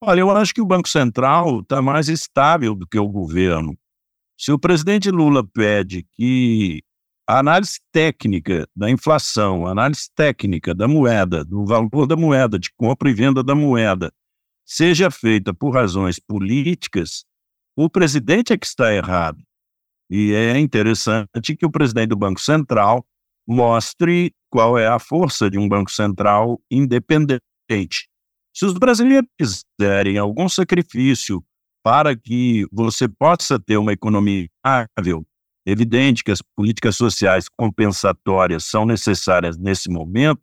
Olha, 0.00 0.20
eu 0.20 0.30
acho 0.30 0.54
que 0.54 0.60
o 0.60 0.66
Banco 0.66 0.88
Central 0.88 1.60
está 1.60 1.80
mais 1.80 2.08
estável 2.08 2.74
do 2.74 2.86
que 2.86 2.98
o 2.98 3.08
governo. 3.08 3.76
Se 4.38 4.52
o 4.52 4.58
presidente 4.58 5.10
Lula 5.10 5.42
pede 5.42 6.06
que 6.12 6.82
a 7.26 7.38
análise 7.38 7.80
técnica 7.90 8.68
da 8.76 8.88
inflação, 8.90 9.66
a 9.66 9.70
análise 9.70 10.08
técnica 10.14 10.74
da 10.74 10.86
moeda, 10.86 11.44
do 11.44 11.64
valor 11.64 12.06
da 12.06 12.14
moeda, 12.14 12.58
de 12.58 12.70
compra 12.76 13.10
e 13.10 13.14
venda 13.14 13.42
da 13.42 13.54
moeda, 13.54 14.12
seja 14.64 15.10
feita 15.10 15.54
por 15.54 15.70
razões 15.70 16.20
políticas, 16.20 17.24
o 17.74 17.88
presidente 17.88 18.52
é 18.52 18.58
que 18.58 18.66
está 18.66 18.94
errado. 18.94 19.42
E 20.10 20.32
é 20.32 20.58
interessante 20.58 21.56
que 21.56 21.66
o 21.66 21.70
presidente 21.70 22.08
do 22.08 22.16
Banco 22.16 22.40
Central 22.40 23.04
mostre 23.46 24.32
qual 24.50 24.78
é 24.78 24.86
a 24.86 24.98
força 24.98 25.50
de 25.50 25.58
um 25.58 25.68
Banco 25.68 25.90
Central 25.90 26.60
independente. 26.70 28.08
Se 28.54 28.64
os 28.64 28.72
brasileiros 28.72 29.28
fizerem 29.40 30.18
algum 30.18 30.48
sacrifício 30.48 31.44
para 31.84 32.16
que 32.16 32.66
você 32.72 33.06
possa 33.08 33.58
ter 33.60 33.76
uma 33.76 33.92
economia 33.92 34.48
ável, 34.64 35.26
evidente 35.64 36.24
que 36.24 36.30
as 36.30 36.40
políticas 36.40 36.96
sociais 36.96 37.48
compensatórias 37.48 38.64
são 38.64 38.86
necessárias 38.86 39.58
nesse 39.58 39.90
momento, 39.90 40.40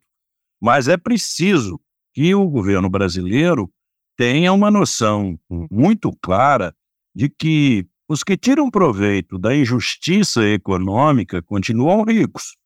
mas 0.62 0.88
é 0.88 0.96
preciso 0.96 1.80
que 2.14 2.34
o 2.34 2.48
governo 2.48 2.88
brasileiro 2.88 3.70
tenha 4.16 4.52
uma 4.52 4.70
noção 4.70 5.38
muito 5.70 6.12
clara 6.22 6.74
de 7.14 7.28
que 7.28 7.86
os 8.14 8.22
que 8.22 8.36
tiram 8.36 8.70
proveito 8.70 9.36
da 9.36 9.52
injustiça 9.52 10.46
econômica 10.46 11.42
continuam 11.42 12.04
ricos 12.04 12.56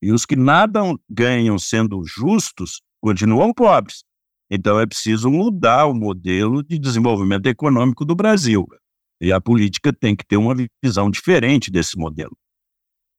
e 0.00 0.12
os 0.12 0.24
que 0.24 0.36
nada 0.36 0.80
ganham 1.10 1.58
sendo 1.58 2.04
justos 2.04 2.80
continuam 3.00 3.52
pobres. 3.52 4.04
Então 4.48 4.78
é 4.78 4.86
preciso 4.86 5.28
mudar 5.28 5.86
o 5.86 5.94
modelo 5.94 6.62
de 6.62 6.78
desenvolvimento 6.78 7.46
econômico 7.48 8.04
do 8.04 8.14
Brasil. 8.14 8.64
E 9.20 9.32
a 9.32 9.40
política 9.40 9.92
tem 9.92 10.14
que 10.14 10.24
ter 10.24 10.36
uma 10.36 10.54
visão 10.80 11.10
diferente 11.10 11.68
desse 11.68 11.98
modelo. 11.98 12.36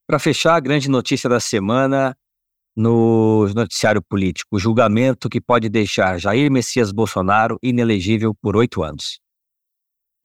Para 0.08 0.20
fechar, 0.20 0.56
a 0.56 0.62
grande 0.62 0.90
notícia 0.90 1.30
da 1.30 1.42
semana 1.42 2.16
no 2.74 3.46
noticiário 3.54 4.02
político: 4.02 4.56
o 4.56 4.60
julgamento 4.60 5.28
que 5.28 5.42
pode 5.42 5.68
deixar 5.68 6.18
Jair 6.18 6.50
Messias 6.50 6.94
Bolsonaro 6.94 7.58
inelegível 7.62 8.34
por 8.42 8.56
oito 8.56 8.82
anos. 8.82 9.23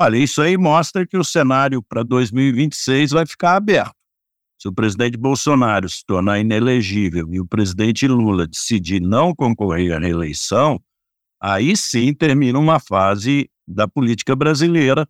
Olha, 0.00 0.16
isso 0.16 0.40
aí 0.40 0.56
mostra 0.56 1.06
que 1.06 1.16
o 1.16 1.24
cenário 1.24 1.82
para 1.82 2.04
2026 2.04 3.11
vai 3.11 3.26
ficar 3.26 3.56
aberto. 3.56 3.92
Se 4.61 4.68
o 4.68 4.72
presidente 4.72 5.16
Bolsonaro 5.16 5.88
se 5.88 6.04
tornar 6.04 6.38
inelegível 6.38 7.28
e 7.32 7.40
o 7.40 7.46
presidente 7.46 8.06
Lula 8.06 8.46
decidir 8.46 9.00
não 9.00 9.34
concorrer 9.34 9.92
à 9.92 9.98
reeleição, 9.98 10.80
aí 11.40 11.76
sim 11.76 12.12
termina 12.12 12.58
uma 12.58 12.80
fase 12.80 13.50
da 13.66 13.87
política 13.87 14.34
brasileira, 14.34 15.06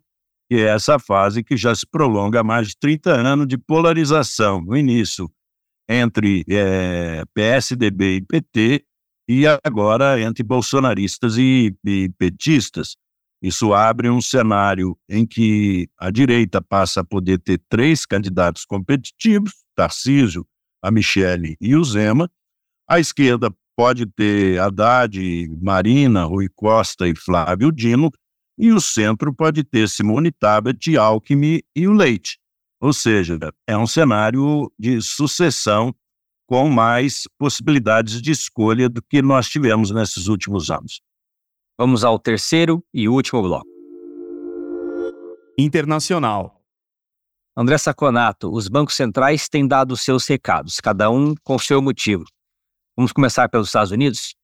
que 0.49 0.57
é 0.57 0.65
essa 0.65 0.99
fase 0.99 1.43
que 1.43 1.55
já 1.55 1.73
se 1.73 1.85
prolonga 1.85 2.41
há 2.41 2.43
mais 2.43 2.69
de 2.69 2.77
30 2.79 3.11
anos 3.11 3.47
de 3.47 3.57
polarização. 3.57 4.61
No 4.61 4.75
início, 4.75 5.29
entre 5.87 6.43
é, 6.49 7.23
PSDB 7.33 8.17
e 8.17 8.21
PT, 8.21 8.85
e 9.27 9.43
agora 9.63 10.19
entre 10.19 10.43
bolsonaristas 10.43 11.37
e, 11.37 11.75
e 11.85 12.09
petistas. 12.17 12.95
Isso 13.41 13.73
abre 13.73 14.09
um 14.09 14.21
cenário 14.21 14.97
em 15.07 15.25
que 15.25 15.89
a 15.97 16.11
direita 16.11 16.61
passa 16.61 17.01
a 17.01 17.05
poder 17.05 17.39
ter 17.39 17.61
três 17.69 18.05
candidatos 18.05 18.65
competitivos, 18.65 19.53
Tarcísio, 19.75 20.45
a 20.81 20.91
Michele 20.91 21.55
e 21.59 21.75
o 21.75 21.83
Zema. 21.83 22.29
A 22.87 22.99
esquerda 22.99 23.53
pode 23.77 24.05
ter 24.07 24.59
Haddad, 24.59 25.17
Marina, 25.61 26.25
Rui 26.25 26.49
Costa 26.53 27.07
e 27.07 27.15
Flávio 27.15 27.71
Dino, 27.71 28.11
e 28.57 28.73
o 28.73 28.81
centro 28.81 29.33
pode 29.33 29.63
ter 29.63 29.87
Simone 29.87 30.33
Tabet, 30.33 30.97
Alckmin 30.97 31.61
e 31.73 31.87
o 31.87 31.93
Leite. 31.93 32.37
Ou 32.81 32.91
seja, 32.91 33.39
é 33.65 33.77
um 33.77 33.87
cenário 33.87 34.69
de 34.77 35.01
sucessão 35.01 35.95
com 36.45 36.69
mais 36.69 37.23
possibilidades 37.37 38.21
de 38.21 38.31
escolha 38.31 38.89
do 38.89 39.01
que 39.01 39.21
nós 39.21 39.47
tivemos 39.47 39.91
nesses 39.91 40.27
últimos 40.27 40.69
anos. 40.69 41.01
Vamos 41.79 42.03
ao 42.03 42.19
terceiro 42.19 42.83
e 42.93 43.07
último 43.07 43.41
bloco. 43.41 43.65
Internacional. 45.57 46.61
André 47.55 47.77
Saconato, 47.77 48.51
os 48.51 48.67
bancos 48.67 48.97
centrais 48.97 49.47
têm 49.47 49.65
dado 49.65 49.95
seus 49.95 50.27
recados, 50.27 50.81
cada 50.81 51.09
um 51.09 51.33
com 51.41 51.57
seu 51.57 51.81
motivo. 51.81 52.25
Vamos 52.97 53.13
começar 53.13 53.47
pelos 53.47 53.67
Estados 53.67 53.91
Unidos? 53.91 54.35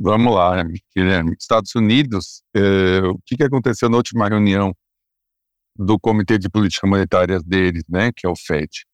Vamos 0.00 0.34
lá, 0.34 0.64
Guilherme. 0.96 1.36
Estados 1.38 1.72
Unidos, 1.76 2.42
eh, 2.56 3.02
o 3.04 3.20
que, 3.24 3.36
que 3.36 3.44
aconteceu 3.44 3.88
na 3.88 3.96
última 3.96 4.28
reunião 4.28 4.74
do 5.76 5.96
Comitê 5.96 6.38
de 6.38 6.48
Política 6.48 6.88
Monetária 6.88 7.38
deles, 7.38 7.84
né, 7.88 8.10
que 8.10 8.26
é 8.26 8.28
o 8.28 8.34
FED, 8.34 8.84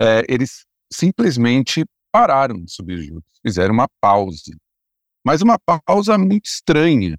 é, 0.00 0.24
eles 0.26 0.64
simplesmente 0.90 1.84
pararam 2.10 2.64
de 2.64 2.72
subir 2.72 3.02
juros, 3.02 3.22
fizeram 3.46 3.74
uma 3.74 3.86
pausa. 4.00 4.56
Mas 5.24 5.42
uma 5.42 5.58
pausa 5.58 6.16
muito 6.16 6.46
estranha. 6.46 7.16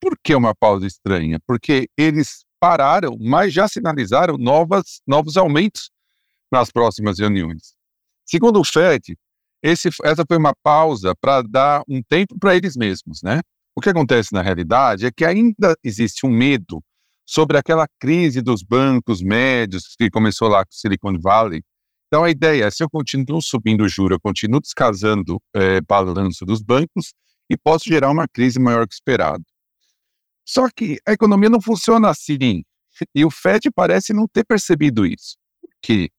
Por 0.00 0.16
que 0.22 0.34
uma 0.34 0.54
pausa 0.54 0.86
estranha? 0.86 1.38
Porque 1.46 1.88
eles 1.96 2.44
pararam, 2.60 3.16
mas 3.20 3.52
já 3.52 3.68
sinalizaram 3.68 4.36
novas, 4.36 5.00
novos 5.06 5.36
aumentos 5.36 5.90
nas 6.50 6.70
próximas 6.70 7.18
reuniões. 7.18 7.74
Segundo 8.24 8.60
o 8.60 8.64
FED, 8.64 9.16
esse, 9.62 9.88
essa 10.04 10.24
foi 10.26 10.36
uma 10.36 10.52
pausa 10.62 11.14
para 11.20 11.42
dar 11.42 11.82
um 11.88 12.02
tempo 12.02 12.38
para 12.38 12.56
eles 12.56 12.76
mesmos, 12.76 13.22
né? 13.22 13.40
O 13.74 13.80
que 13.80 13.88
acontece 13.88 14.32
na 14.32 14.42
realidade 14.42 15.06
é 15.06 15.10
que 15.10 15.24
ainda 15.24 15.74
existe 15.82 16.26
um 16.26 16.30
medo 16.30 16.82
sobre 17.24 17.56
aquela 17.56 17.86
crise 17.98 18.42
dos 18.42 18.62
bancos 18.62 19.22
médios 19.22 19.94
que 19.96 20.10
começou 20.10 20.48
lá 20.48 20.64
com 20.64 20.72
Silicon 20.72 21.18
Valley. 21.18 21.62
Então, 22.12 22.24
a 22.24 22.30
ideia 22.30 22.66
é, 22.66 22.70
se 22.70 22.84
eu 22.84 22.90
continuo 22.90 23.40
subindo 23.40 23.84
o 23.84 23.88
juro, 23.88 24.16
eu 24.16 24.20
continuo 24.20 24.60
descasando 24.60 25.40
é, 25.54 25.80
balanço 25.80 26.44
dos 26.44 26.60
bancos 26.60 27.14
e 27.48 27.56
posso 27.56 27.88
gerar 27.88 28.10
uma 28.10 28.28
crise 28.28 28.60
maior 28.60 28.86
que 28.86 28.92
esperado. 28.92 29.42
Só 30.46 30.68
que 30.68 30.98
a 31.08 31.12
economia 31.14 31.48
não 31.48 31.58
funciona 31.58 32.10
assim. 32.10 32.64
E 33.14 33.24
o 33.24 33.30
FED 33.30 33.70
parece 33.74 34.12
não 34.12 34.28
ter 34.28 34.44
percebido 34.44 35.06
isso. 35.06 35.38
Por 35.62 35.70
quê? 35.80 36.10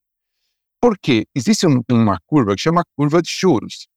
Porque 0.81 1.27
existe 1.35 1.67
um, 1.67 1.83
uma 1.91 2.17
curva 2.25 2.55
que 2.55 2.61
chama 2.63 2.83
curva 2.97 3.21
de 3.21 3.29
juros, 3.29 3.87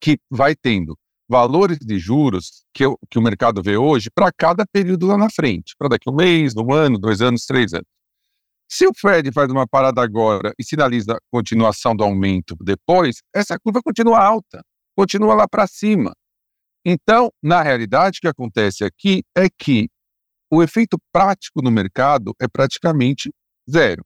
que 0.00 0.18
vai 0.30 0.56
tendo 0.56 0.98
valores 1.28 1.76
de 1.80 1.98
juros 1.98 2.64
que, 2.72 2.82
eu, 2.82 2.98
que 3.10 3.18
o 3.18 3.22
mercado 3.22 3.62
vê 3.62 3.76
hoje 3.76 4.08
para 4.10 4.32
cada 4.32 4.64
período 4.64 5.06
lá 5.06 5.18
na 5.18 5.28
frente, 5.28 5.74
para 5.76 5.88
daqui 5.90 6.08
a 6.08 6.12
um 6.12 6.16
mês, 6.16 6.56
um 6.56 6.72
ano, 6.72 6.98
dois 6.98 7.20
anos, 7.20 7.44
três 7.44 7.74
anos. 7.74 7.99
Se 8.70 8.86
o 8.86 8.92
Fed 8.94 9.32
faz 9.32 9.50
uma 9.50 9.66
parada 9.66 10.00
agora 10.00 10.54
e 10.58 10.64
sinaliza 10.64 11.18
continuação 11.30 11.94
do 11.94 12.04
aumento 12.04 12.54
depois, 12.60 13.16
essa 13.34 13.58
curva 13.58 13.80
continua 13.82 14.22
alta, 14.22 14.62
continua 14.96 15.34
lá 15.34 15.48
para 15.48 15.66
cima. 15.66 16.12
Então, 16.84 17.30
na 17.42 17.62
realidade, 17.62 18.18
o 18.18 18.20
que 18.20 18.28
acontece 18.28 18.84
aqui 18.84 19.22
é 19.36 19.48
que 19.50 19.88
o 20.50 20.62
efeito 20.62 20.96
prático 21.12 21.60
no 21.62 21.70
mercado 21.70 22.32
é 22.40 22.46
praticamente 22.46 23.30
zero. 23.68 24.04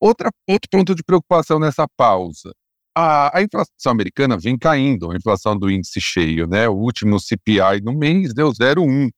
Outra, 0.00 0.30
outro 0.48 0.68
ponto 0.70 0.94
de 0.94 1.02
preocupação 1.02 1.58
nessa 1.58 1.86
pausa 1.96 2.50
a, 2.96 3.38
a, 3.38 3.42
inflação 3.42 3.90
americana 3.92 4.38
vem 4.38 4.56
caindo, 4.56 5.10
a 5.10 5.16
inflação 5.16 5.58
do 5.58 5.70
índice 5.70 6.00
cheio, 6.00 6.46
né? 6.46 6.68
O 6.68 6.74
último 6.74 7.18
CPI 7.18 7.80
no 7.82 7.92
mês 7.92 8.32
deu 8.32 8.50
0,1, 8.52 9.10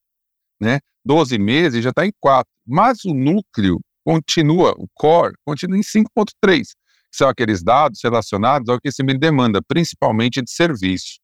né? 0.61 0.81
12 1.05 1.39
meses 1.39 1.85
já 1.85 1.91
está 1.91 2.07
em 2.07 2.13
4. 2.19 2.51
Mas 2.67 3.05
o 3.05 3.13
núcleo 3.13 3.79
continua, 4.07 4.73
o 4.79 4.87
core, 4.95 5.35
continua 5.45 5.77
em 5.77 5.81
5,3, 5.81 6.63
que 6.63 7.17
são 7.17 7.29
aqueles 7.29 7.61
dados 7.61 7.99
relacionados 8.05 8.69
ao 8.69 8.77
aquecimento 8.77 9.15
de 9.15 9.27
demanda, 9.27 9.61
principalmente 9.67 10.41
de 10.41 10.49
serviços. 10.49 11.19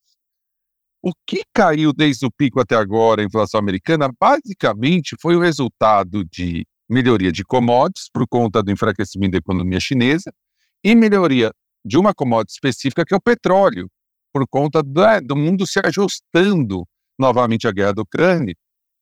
O 1.01 1.13
que 1.25 1.43
caiu 1.55 1.93
desde 1.93 2.27
o 2.27 2.31
pico 2.31 2.61
até 2.61 2.75
agora, 2.75 3.23
a 3.23 3.25
inflação 3.25 3.61
americana, 3.61 4.11
basicamente 4.21 5.17
foi 5.21 5.37
o 5.37 5.41
resultado 5.41 6.25
de 6.25 6.67
melhoria 6.91 7.31
de 7.31 7.45
commodities 7.45 8.09
por 8.13 8.27
conta 8.27 8.61
do 8.63 8.73
enfraquecimento 8.73 9.33
da 9.33 9.39
economia 9.39 9.79
chinesa 9.79 10.33
e 10.83 10.95
melhoria 10.97 11.53
de 11.85 11.97
uma 11.97 12.13
commodity 12.13 12.55
específica, 12.55 13.05
que 13.05 13.15
é 13.15 13.17
o 13.17 13.21
petróleo, 13.21 13.89
por 14.33 14.45
conta 14.49 14.83
da, 14.83 15.21
do 15.21 15.37
mundo 15.37 15.67
se 15.69 15.81
ajustando 15.85 16.85
novamente 17.19 17.69
à 17.69 17.73
guerra 17.73 17.95
da 17.95 18.03
Ucrânia, 18.03 18.55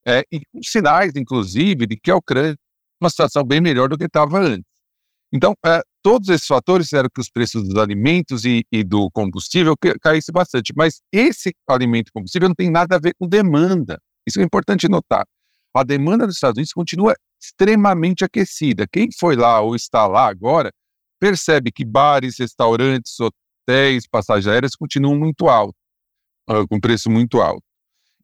é, 0.07 0.23
e 0.31 0.41
com 0.53 0.63
sinais, 0.63 1.13
inclusive, 1.17 1.87
de 1.87 1.97
que 1.97 2.11
a 2.11 2.17
Ucrânia 2.17 2.53
é 2.53 2.57
uma 3.01 3.11
situação 3.11 3.45
bem 3.45 3.61
melhor 3.61 3.89
do 3.89 3.97
que 3.97 4.05
estava 4.05 4.39
antes. 4.39 4.65
Então, 5.33 5.55
é, 5.65 5.81
todos 6.03 6.29
esses 6.29 6.47
fatores 6.47 6.89
fizeram 6.89 7.09
que 7.13 7.21
os 7.21 7.31
preços 7.31 7.63
dos 7.63 7.77
alimentos 7.77 8.45
e, 8.45 8.65
e 8.71 8.83
do 8.83 9.11
combustível 9.13 9.75
caíssem 10.01 10.33
bastante, 10.33 10.73
mas 10.77 11.01
esse 11.13 11.55
alimento 11.69 12.11
combustível 12.13 12.49
não 12.49 12.55
tem 12.55 12.71
nada 12.71 12.97
a 12.97 12.99
ver 12.99 13.15
com 13.19 13.29
demanda. 13.29 14.01
Isso 14.27 14.41
é 14.41 14.43
importante 14.43 14.89
notar. 14.89 15.25
A 15.75 15.85
demanda 15.85 16.27
dos 16.27 16.35
Estados 16.35 16.59
Unidos 16.59 16.73
continua 16.73 17.15
extremamente 17.41 18.25
aquecida. 18.25 18.87
Quem 18.91 19.09
foi 19.19 19.37
lá 19.37 19.61
ou 19.61 19.77
está 19.77 20.07
lá 20.07 20.27
agora 20.27 20.73
percebe 21.21 21.71
que 21.71 21.85
bares, 21.85 22.39
restaurantes, 22.39 23.15
hotéis, 23.21 24.07
passagens 24.09 24.49
aéreas 24.49 24.75
continuam 24.75 25.17
muito 25.17 25.49
altos, 25.49 25.79
uh, 26.49 26.67
com 26.67 26.81
preço 26.81 27.09
muito 27.11 27.41
alto. 27.41 27.63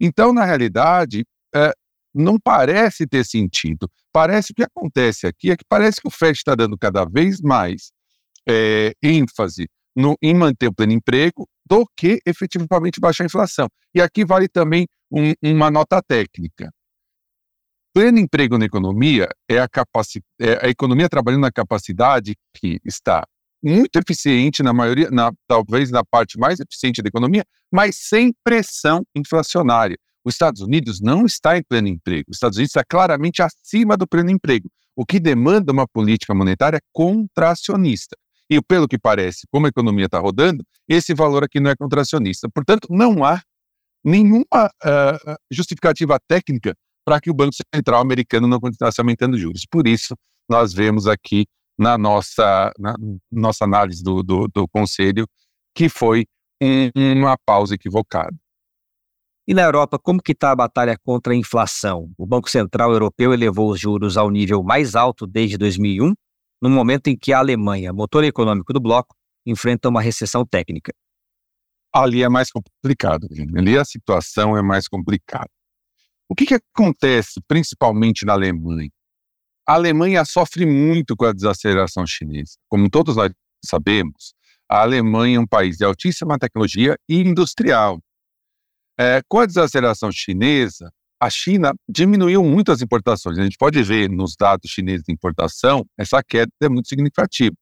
Então, 0.00 0.32
na 0.32 0.44
realidade, 0.44 1.24
é, 1.54 1.72
não 2.14 2.38
parece 2.38 3.06
ter 3.06 3.24
sentido. 3.24 3.88
Parece 4.16 4.52
o 4.52 4.54
que 4.54 4.62
acontece 4.62 5.26
aqui 5.26 5.50
é 5.50 5.56
que 5.58 5.64
parece 5.68 6.00
que 6.00 6.08
o 6.08 6.10
FED 6.10 6.38
está 6.38 6.54
dando 6.54 6.78
cada 6.78 7.04
vez 7.04 7.38
mais 7.42 7.92
é, 8.48 8.94
ênfase 9.02 9.68
no, 9.94 10.16
em 10.22 10.32
manter 10.32 10.68
o 10.68 10.72
pleno 10.72 10.94
emprego 10.94 11.46
do 11.68 11.86
que 11.94 12.18
efetivamente 12.24 12.98
baixar 12.98 13.24
a 13.24 13.26
inflação. 13.26 13.68
E 13.94 14.00
aqui 14.00 14.24
vale 14.24 14.48
também 14.48 14.86
um, 15.12 15.34
uma 15.42 15.70
nota 15.70 16.00
técnica. 16.00 16.72
pleno 17.92 18.18
emprego 18.18 18.56
na 18.56 18.64
economia 18.64 19.28
é 19.46 19.58
a, 19.58 19.68
capaci 19.68 20.22
é 20.40 20.64
a 20.64 20.70
economia 20.70 21.10
trabalhando 21.10 21.42
na 21.42 21.52
capacidade 21.52 22.34
que 22.54 22.80
está 22.86 23.22
muito 23.62 23.96
eficiente 23.96 24.62
na 24.62 24.72
maioria, 24.72 25.10
na, 25.10 25.30
talvez 25.46 25.90
na 25.90 26.02
parte 26.02 26.38
mais 26.38 26.58
eficiente 26.58 27.02
da 27.02 27.08
economia, 27.08 27.44
mas 27.70 27.96
sem 27.96 28.32
pressão 28.42 29.04
inflacionária. 29.14 29.98
Os 30.26 30.34
Estados 30.34 30.60
Unidos 30.60 31.00
não 31.00 31.24
está 31.24 31.56
em 31.56 31.62
pleno 31.62 31.86
emprego. 31.86 32.24
Os 32.28 32.36
Estados 32.36 32.58
Unidos 32.58 32.70
está 32.70 32.82
claramente 32.84 33.40
acima 33.42 33.96
do 33.96 34.08
pleno 34.08 34.28
emprego, 34.28 34.68
o 34.96 35.06
que 35.06 35.20
demanda 35.20 35.72
uma 35.72 35.86
política 35.86 36.34
monetária 36.34 36.80
contracionista. 36.92 38.16
E 38.50 38.60
pelo 38.60 38.88
que 38.88 38.98
parece, 38.98 39.46
como 39.52 39.66
a 39.66 39.68
economia 39.68 40.06
está 40.06 40.18
rodando, 40.18 40.64
esse 40.88 41.14
valor 41.14 41.44
aqui 41.44 41.60
não 41.60 41.70
é 41.70 41.76
contracionista. 41.76 42.48
Portanto, 42.52 42.88
não 42.90 43.24
há 43.24 43.40
nenhuma 44.04 44.44
uh, 44.84 45.36
justificativa 45.48 46.18
técnica 46.26 46.74
para 47.04 47.20
que 47.20 47.30
o 47.30 47.34
Banco 47.34 47.54
Central 47.72 48.00
americano 48.00 48.48
não 48.48 48.58
continuasse 48.58 49.00
aumentando 49.00 49.38
juros. 49.38 49.62
Por 49.70 49.86
isso, 49.86 50.16
nós 50.48 50.72
vemos 50.72 51.06
aqui 51.06 51.46
na 51.78 51.96
nossa, 51.96 52.72
na 52.80 52.96
nossa 53.30 53.64
análise 53.64 54.02
do, 54.02 54.24
do, 54.24 54.48
do 54.48 54.66
Conselho 54.66 55.24
que 55.72 55.88
foi 55.88 56.26
um, 56.60 56.90
uma 56.96 57.36
pausa 57.46 57.76
equivocada. 57.76 58.34
E 59.48 59.54
na 59.54 59.62
Europa, 59.62 59.96
como 59.96 60.20
que 60.20 60.32
está 60.32 60.50
a 60.50 60.56
batalha 60.56 60.98
contra 61.04 61.32
a 61.32 61.36
inflação? 61.36 62.12
O 62.18 62.26
Banco 62.26 62.50
Central 62.50 62.90
Europeu 62.90 63.32
elevou 63.32 63.70
os 63.70 63.78
juros 63.78 64.16
ao 64.16 64.28
nível 64.28 64.60
mais 64.62 64.96
alto 64.96 65.24
desde 65.24 65.56
2001, 65.56 66.12
no 66.60 66.68
momento 66.68 67.06
em 67.06 67.16
que 67.16 67.32
a 67.32 67.38
Alemanha, 67.38 67.92
motor 67.92 68.24
econômico 68.24 68.72
do 68.72 68.80
bloco, 68.80 69.14
enfrenta 69.46 69.88
uma 69.88 70.02
recessão 70.02 70.44
técnica. 70.44 70.92
Ali 71.92 72.24
é 72.24 72.28
mais 72.28 72.50
complicado, 72.50 73.28
ali 73.56 73.78
a 73.78 73.84
situação 73.84 74.56
é 74.56 74.62
mais 74.62 74.88
complicada. 74.88 75.48
O 76.28 76.34
que, 76.34 76.44
que 76.44 76.54
acontece 76.54 77.40
principalmente 77.46 78.26
na 78.26 78.32
Alemanha? 78.32 78.90
A 79.64 79.74
Alemanha 79.74 80.24
sofre 80.24 80.66
muito 80.66 81.16
com 81.16 81.24
a 81.24 81.32
desaceleração 81.32 82.04
chinesa. 82.04 82.56
Como 82.68 82.90
todos 82.90 83.14
nós 83.14 83.30
sabemos, 83.64 84.34
a 84.68 84.82
Alemanha 84.82 85.36
é 85.36 85.40
um 85.40 85.46
país 85.46 85.76
de 85.76 85.84
altíssima 85.84 86.36
tecnologia 86.36 86.96
e 87.08 87.20
industrial. 87.20 88.00
É, 88.98 89.20
com 89.28 89.40
a 89.40 89.46
desaceleração 89.46 90.10
chinesa, 90.10 90.90
a 91.20 91.30
China 91.30 91.72
diminuiu 91.88 92.42
muito 92.42 92.72
as 92.72 92.82
importações. 92.82 93.38
A 93.38 93.42
gente 93.42 93.56
pode 93.58 93.82
ver 93.82 94.10
nos 94.10 94.34
dados 94.38 94.70
chineses 94.70 95.02
de 95.06 95.12
importação, 95.12 95.84
essa 95.98 96.22
queda 96.22 96.50
é 96.62 96.68
muito 96.68 96.88
significativa. 96.88 97.54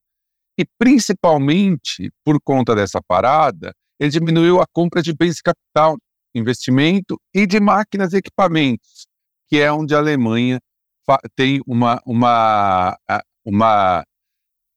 E 0.58 0.64
principalmente 0.78 2.10
por 2.24 2.40
conta 2.42 2.74
dessa 2.74 3.00
parada, 3.02 3.72
ele 3.98 4.10
diminuiu 4.10 4.60
a 4.60 4.66
compra 4.72 5.02
de 5.02 5.12
bens 5.12 5.36
de 5.36 5.42
capital, 5.42 5.96
investimento 6.34 7.20
e 7.32 7.46
de 7.46 7.60
máquinas 7.60 8.12
e 8.12 8.18
equipamentos, 8.18 9.06
que 9.48 9.58
é 9.58 9.72
onde 9.72 9.94
a 9.94 9.98
Alemanha 9.98 10.60
tem 11.36 11.60
uma, 11.66 12.00
uma, 12.06 12.96
uma 13.44 14.04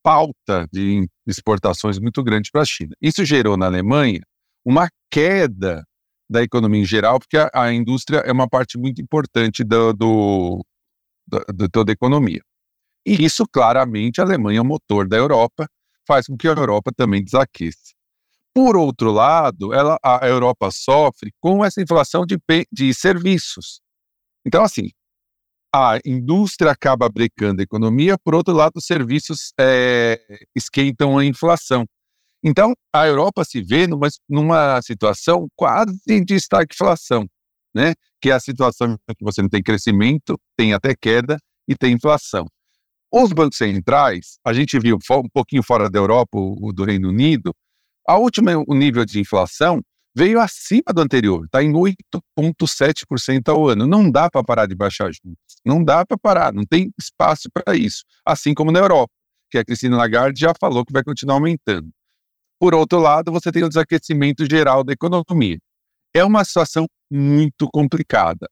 pauta 0.04 0.68
de 0.72 1.08
exportações 1.26 2.00
muito 2.00 2.24
grande 2.24 2.50
para 2.52 2.62
a 2.62 2.66
China. 2.66 2.94
Isso 3.02 3.24
gerou 3.24 3.58
na 3.58 3.66
Alemanha 3.68 4.22
uma 4.66 4.90
queda 5.12 5.86
da 6.30 6.44
economia 6.44 6.82
em 6.82 6.86
geral, 6.86 7.20
porque 7.20 7.38
a, 7.38 7.50
a 7.54 7.74
indústria 7.74 8.20
é 8.20 8.32
uma 8.32 8.48
parte 8.48 8.78
muito 8.78 9.02
importante 9.02 9.64
do, 9.64 9.94
do, 9.94 10.66
de 11.54 11.70
toda 11.70 11.92
a 11.92 11.94
economia. 11.94 12.42
E 13.06 13.24
isso, 13.24 13.46
claramente, 13.48 14.20
a 14.20 14.24
Alemanha 14.24 14.60
é 14.60 14.62
o 14.62 14.66
motor 14.66 15.08
da 15.08 15.16
Europa, 15.16 15.68
faz 16.06 16.28
com 16.28 16.38
que 16.38 16.48
a 16.48 16.52
Europa 16.52 16.92
também 16.96 17.24
desaqueça. 17.24 17.94
Por 18.54 18.76
outro 18.76 19.12
lado, 19.12 19.74
ela, 19.74 19.98
a 20.04 20.28
Europa 20.28 20.70
sofre 20.72 21.32
com 21.40 21.64
essa 21.64 21.82
inflação 21.82 22.26
de, 22.26 22.38
de 22.72 22.94
serviços. 22.94 23.80
Então, 24.46 24.64
assim, 24.64 24.90
a 25.74 26.00
indústria 26.06 26.72
acaba 26.72 27.08
brecando 27.08 27.62
a 27.62 27.64
economia, 27.64 28.18
por 28.18 28.34
outro 28.34 28.54
lado, 28.54 28.74
os 28.78 28.86
serviços 28.86 29.54
é, 29.60 30.20
esquentam 30.56 31.18
a 31.18 31.26
inflação. 31.26 31.86
Então, 32.44 32.74
a 32.94 33.08
Europa 33.08 33.44
se 33.44 33.62
vê 33.62 33.88
numa, 33.88 34.08
numa 34.30 34.82
situação 34.82 35.48
quase 35.56 35.98
de 36.24 36.36
estagflação, 36.36 37.26
né? 37.76 37.94
que 38.22 38.30
é 38.30 38.34
a 38.34 38.40
situação 38.40 38.94
em 38.94 39.16
que 39.16 39.24
você 39.24 39.42
não 39.42 39.50
tem 39.50 39.62
crescimento, 39.62 40.40
tem 40.56 40.74
até 40.74 40.96
queda 40.96 41.38
e 41.68 41.76
tem 41.76 41.94
inflação. 41.94 42.46
Os 43.12 43.32
bancos 43.32 43.58
centrais, 43.58 44.38
a 44.46 44.54
gente 44.54 44.78
viu 44.80 44.98
um 45.12 45.30
pouquinho 45.34 45.64
fora 45.64 45.90
da 45.90 45.98
Europa, 45.98 46.38
o, 46.38 46.74
do 46.74 46.84
Reino 46.84 47.10
Unido, 47.10 47.54
a 48.08 48.18
última 48.18 48.52
o 48.68 48.74
nível 48.74 49.06
de 49.06 49.20
inflação 49.20 49.82
veio 50.16 50.40
acima 50.40 50.94
do 50.94 51.02
anterior, 51.02 51.46
está 51.46 51.64
em 51.64 51.72
8,7% 51.72 53.50
ao 53.50 53.68
ano. 53.68 53.86
Não 53.86 54.10
dá 54.10 54.30
para 54.30 54.44
parar 54.44 54.66
de 54.66 54.76
baixar 54.76 55.12
juros, 55.12 55.38
não 55.66 55.84
dá 55.84 56.06
para 56.06 56.18
parar, 56.18 56.54
não 56.54 56.64
tem 56.66 56.92
espaço 57.00 57.50
para 57.54 57.76
isso. 57.76 58.04
Assim 58.26 58.54
como 58.54 58.72
na 58.72 58.80
Europa, 58.80 59.14
que 59.52 59.58
a 59.58 59.64
Cristina 59.64 59.96
Lagarde 59.96 60.40
já 60.40 60.54
falou 60.60 60.84
que 60.84 60.92
vai 60.92 61.04
continuar 61.04 61.36
aumentando. 61.36 61.90
Por 62.60 62.74
outro 62.74 63.00
lado, 63.00 63.32
você 63.32 63.52
tem 63.52 63.64
o 63.64 63.70
desaquecimento 63.70 64.50
geral 64.50 64.84
da 64.84 64.94
economia. 64.94 65.58
É 66.14 66.24
uma 66.24 66.44
situação 66.44 66.88
muito 67.12 67.68
complicada. 67.72 68.48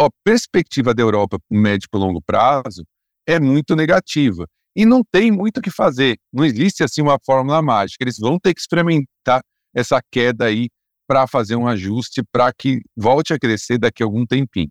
A 0.00 0.08
perspectiva 0.24 0.94
da 0.94 1.02
Europa 1.02 1.38
para 1.38 1.58
médio 1.58 1.88
e 1.92 1.96
longo 1.96 2.22
prazo 2.22 2.84
é 3.26 3.38
muito 3.38 3.74
negativa. 3.76 4.46
E 4.74 4.84
não 4.84 5.02
tem 5.02 5.30
muito 5.30 5.58
o 5.58 5.62
que 5.62 5.70
fazer. 5.70 6.18
Não 6.32 6.44
existe 6.44 6.84
assim 6.84 7.00
uma 7.00 7.18
fórmula 7.24 7.62
mágica. 7.62 8.04
Eles 8.04 8.18
vão 8.18 8.38
ter 8.38 8.54
que 8.54 8.60
experimentar 8.60 9.42
essa 9.74 10.00
queda 10.10 10.46
aí 10.46 10.68
para 11.06 11.26
fazer 11.26 11.56
um 11.56 11.66
ajuste 11.66 12.22
para 12.32 12.52
que 12.52 12.80
volte 12.96 13.32
a 13.32 13.38
crescer 13.38 13.78
daqui 13.78 14.02
a 14.02 14.06
algum 14.06 14.26
tempinho. 14.26 14.70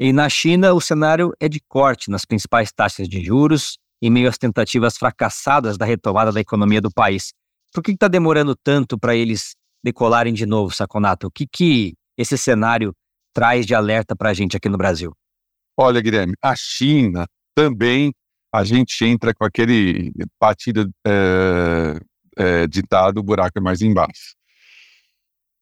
E 0.00 0.12
na 0.12 0.28
China, 0.28 0.72
o 0.72 0.80
cenário 0.80 1.32
é 1.38 1.48
de 1.48 1.60
corte 1.68 2.10
nas 2.10 2.24
principais 2.24 2.72
taxas 2.72 3.08
de 3.08 3.22
juros, 3.22 3.78
em 4.02 4.10
meio 4.10 4.28
às 4.28 4.36
tentativas 4.36 4.96
fracassadas 4.96 5.78
da 5.78 5.84
retomada 5.84 6.32
da 6.32 6.40
economia 6.40 6.80
do 6.80 6.90
país. 6.90 7.32
Por 7.72 7.82
que 7.82 7.92
está 7.92 8.08
demorando 8.08 8.54
tanto 8.54 8.98
para 8.98 9.14
eles 9.14 9.54
decolarem 9.82 10.34
de 10.34 10.46
novo, 10.46 10.74
Saconato? 10.74 11.26
O 11.26 11.30
que, 11.30 11.46
que 11.46 11.94
esse 12.16 12.36
cenário 12.36 12.94
traz 13.32 13.66
de 13.66 13.74
alerta 13.74 14.14
para 14.14 14.30
a 14.30 14.34
gente 14.34 14.56
aqui 14.56 14.68
no 14.68 14.76
Brasil? 14.76 15.12
Olha, 15.76 16.00
Guilherme, 16.00 16.34
a 16.42 16.54
China 16.54 17.26
também, 17.54 18.12
a 18.52 18.62
gente 18.62 19.04
entra 19.04 19.32
com 19.34 19.44
aquele 19.44 20.12
partido 20.38 20.90
é, 21.06 21.98
é, 22.36 22.66
ditado, 22.66 23.18
o 23.18 23.22
buraco 23.22 23.58
é 23.58 23.60
mais 23.60 23.80
embaixo. 23.80 24.34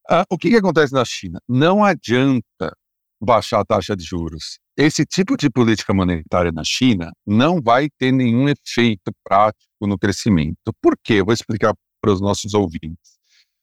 Ah, 0.08 0.24
o 0.28 0.36
que, 0.36 0.50
que 0.50 0.56
acontece 0.56 0.92
na 0.92 1.04
China? 1.04 1.40
Não 1.48 1.84
adianta 1.84 2.76
baixar 3.22 3.60
a 3.60 3.64
taxa 3.64 3.94
de 3.94 4.02
juros. 4.02 4.58
Esse 4.76 5.04
tipo 5.04 5.36
de 5.36 5.48
política 5.48 5.94
monetária 5.94 6.50
na 6.50 6.64
China 6.64 7.12
não 7.24 7.60
vai 7.60 7.88
ter 7.98 8.10
nenhum 8.10 8.48
efeito 8.48 9.12
prático 9.22 9.86
no 9.86 9.96
crescimento. 9.96 10.72
Por 10.82 10.96
quê? 11.04 11.14
Eu 11.14 11.26
vou 11.26 11.34
explicar 11.34 11.74
para 12.00 12.12
os 12.12 12.20
nossos 12.20 12.54
ouvintes. 12.54 13.18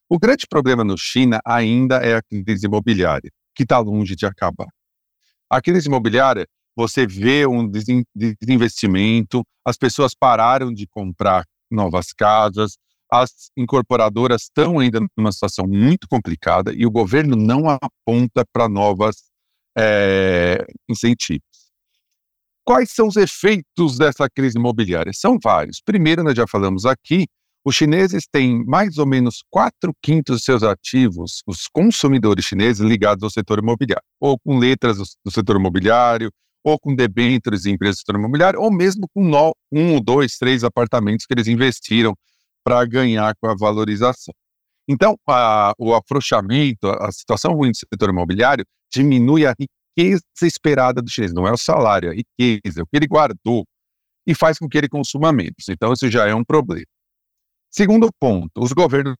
O 0.09 0.17
grande 0.17 0.45
problema 0.47 0.83
no 0.83 0.97
China 0.97 1.39
ainda 1.45 1.97
é 1.97 2.15
a 2.15 2.21
crise 2.21 2.65
imobiliária, 2.65 3.29
que 3.55 3.63
está 3.63 3.79
longe 3.79 4.15
de 4.15 4.25
acabar. 4.25 4.67
A 5.49 5.61
crise 5.61 5.87
imobiliária, 5.87 6.47
você 6.75 7.05
vê 7.05 7.45
um 7.45 7.69
desinvestimento, 8.15 9.43
as 9.65 9.77
pessoas 9.77 10.13
pararam 10.13 10.73
de 10.73 10.87
comprar 10.87 11.43
novas 11.69 12.13
casas, 12.13 12.77
as 13.11 13.49
incorporadoras 13.55 14.43
estão 14.43 14.79
ainda 14.79 14.99
numa 15.17 15.31
situação 15.31 15.65
muito 15.67 16.07
complicada 16.07 16.73
e 16.73 16.85
o 16.85 16.91
governo 16.91 17.35
não 17.35 17.63
aponta 17.69 18.45
para 18.51 18.67
novas 18.67 19.23
é, 19.77 20.65
incentivos. 20.89 21.47
Quais 22.65 22.91
são 22.91 23.07
os 23.07 23.15
efeitos 23.15 23.97
dessa 23.97 24.29
crise 24.29 24.57
imobiliária? 24.57 25.13
São 25.13 25.37
vários. 25.41 25.79
Primeiro, 25.79 26.21
nós 26.21 26.35
já 26.35 26.45
falamos 26.45 26.85
aqui, 26.85 27.25
os 27.67 27.75
chineses 27.75 28.25
têm 28.31 28.63
mais 28.63 28.97
ou 28.97 29.05
menos 29.05 29.43
4 29.49 29.93
quintos 30.01 30.37
de 30.37 30.45
seus 30.45 30.63
ativos, 30.63 31.43
os 31.45 31.67
consumidores 31.67 32.45
chineses, 32.45 32.79
ligados 32.79 33.21
ao 33.21 33.29
setor 33.29 33.59
imobiliário, 33.59 34.05
ou 34.21 34.39
com 34.39 34.57
letras 34.57 34.97
do 34.97 35.29
setor 35.29 35.57
imobiliário, 35.57 36.31
ou 36.63 36.79
com 36.79 36.95
debêntures 36.95 37.65
em 37.65 37.73
empresas 37.73 37.97
do 37.97 37.99
setor 37.99 38.19
imobiliário, 38.19 38.61
ou 38.61 38.71
mesmo 38.71 39.05
com 39.13 39.21
no, 39.21 39.53
um, 39.69 39.99
dois, 39.99 40.37
três 40.37 40.63
apartamentos 40.63 41.25
que 41.25 41.33
eles 41.33 41.49
investiram 41.49 42.15
para 42.63 42.85
ganhar 42.85 43.35
com 43.35 43.49
a 43.49 43.53
valorização. 43.53 44.33
Então, 44.87 45.17
a, 45.27 45.73
o 45.77 45.93
afrouxamento, 45.93 46.87
a 46.87 47.11
situação 47.11 47.51
ruim 47.51 47.71
do 47.71 47.77
setor 47.77 48.11
imobiliário 48.11 48.65
diminui 48.89 49.45
a 49.45 49.53
riqueza 49.59 50.23
esperada 50.41 51.01
do 51.01 51.09
chinês, 51.09 51.33
não 51.33 51.45
é 51.45 51.51
o 51.51 51.57
salário, 51.57 52.07
é 52.07 52.13
a 52.13 52.15
riqueza, 52.15 52.79
é 52.79 52.83
o 52.83 52.87
que 52.87 52.95
ele 52.95 53.07
guardou, 53.07 53.65
e 54.25 54.33
faz 54.33 54.57
com 54.57 54.69
que 54.69 54.77
ele 54.77 54.87
consuma 54.87 55.33
menos. 55.33 55.67
Então, 55.67 55.91
isso 55.91 56.09
já 56.09 56.25
é 56.27 56.33
um 56.33 56.45
problema. 56.45 56.85
Segundo 57.77 58.09
ponto, 58.19 58.59
os 58.59 58.73
governos 58.73 59.13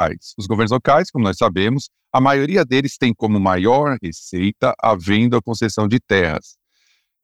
locais. 0.00 0.34
Os 0.36 0.48
governos 0.48 0.72
locais, 0.72 1.08
como 1.08 1.24
nós 1.24 1.36
sabemos, 1.36 1.88
a 2.12 2.20
maioria 2.20 2.64
deles 2.64 2.98
tem 2.98 3.14
como 3.14 3.38
maior 3.38 3.96
receita 4.02 4.74
a 4.82 4.96
venda 4.96 5.36
ou 5.36 5.42
concessão 5.42 5.86
de 5.86 6.00
terras. 6.00 6.56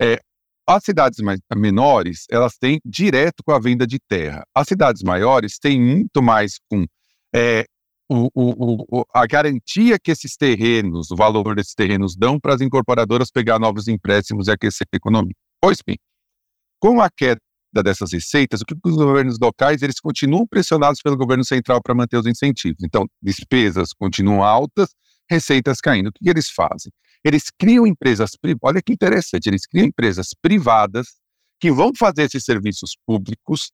É, 0.01 0.21
as 0.64 0.85
cidades 0.85 1.19
mais, 1.19 1.41
menores, 1.57 2.27
elas 2.31 2.57
têm 2.57 2.79
direto 2.85 3.43
com 3.45 3.51
a 3.51 3.59
venda 3.59 3.88
de 3.88 3.99
terra. 4.09 4.45
As 4.55 4.69
cidades 4.69 5.03
maiores 5.03 5.59
têm 5.59 5.81
muito 5.81 6.23
mais 6.23 6.61
com 6.71 6.87
é, 7.35 7.64
o, 8.09 8.29
o, 8.33 9.01
o, 9.01 9.05
a 9.12 9.27
garantia 9.27 9.99
que 9.99 10.12
esses 10.12 10.37
terrenos, 10.37 11.11
o 11.11 11.17
valor 11.17 11.57
desses 11.57 11.75
terrenos 11.75 12.14
dão 12.17 12.38
para 12.38 12.55
as 12.55 12.61
incorporadoras 12.61 13.33
pegar 13.33 13.59
novos 13.59 13.88
empréstimos 13.88 14.47
e 14.47 14.53
aquecer 14.53 14.87
a 14.93 14.97
economia. 14.97 15.35
Pois 15.61 15.79
bem, 15.85 15.99
com 16.79 17.01
a 17.01 17.11
queda 17.11 17.41
dessas 17.73 18.13
receitas, 18.13 18.61
o 18.61 18.65
que 18.65 18.75
os 18.85 18.97
governos 18.97 19.39
locais 19.41 19.83
eles 19.83 20.01
continuam 20.01 20.47
pressionados 20.47 21.01
pelo 21.03 21.17
governo 21.17 21.45
central 21.45 21.83
para 21.83 21.95
manter 21.95 22.17
os 22.17 22.27
incentivos. 22.27 22.83
Então, 22.83 23.07
despesas 23.23 23.93
continuam 23.93 24.43
altas, 24.43 24.95
receitas 25.31 25.81
caindo. 25.81 26.09
O 26.09 26.13
que, 26.13 26.29
eles 26.29 26.51
fazem? 26.51 26.93
Eles 27.25 27.51
criam 27.59 27.87
empresas 27.87 28.33
privadas. 28.41 28.75
Olha 28.75 28.83
que 28.83 28.93
interessante, 28.93 29.47
eles 29.47 29.67
criam 29.67 29.87
empresas 29.87 30.29
privadas 30.41 31.17
que 31.61 31.71
vão 31.71 31.93
fazer 31.97 32.23
esses 32.23 32.45
serviços 32.45 32.97
públicos 33.07 33.71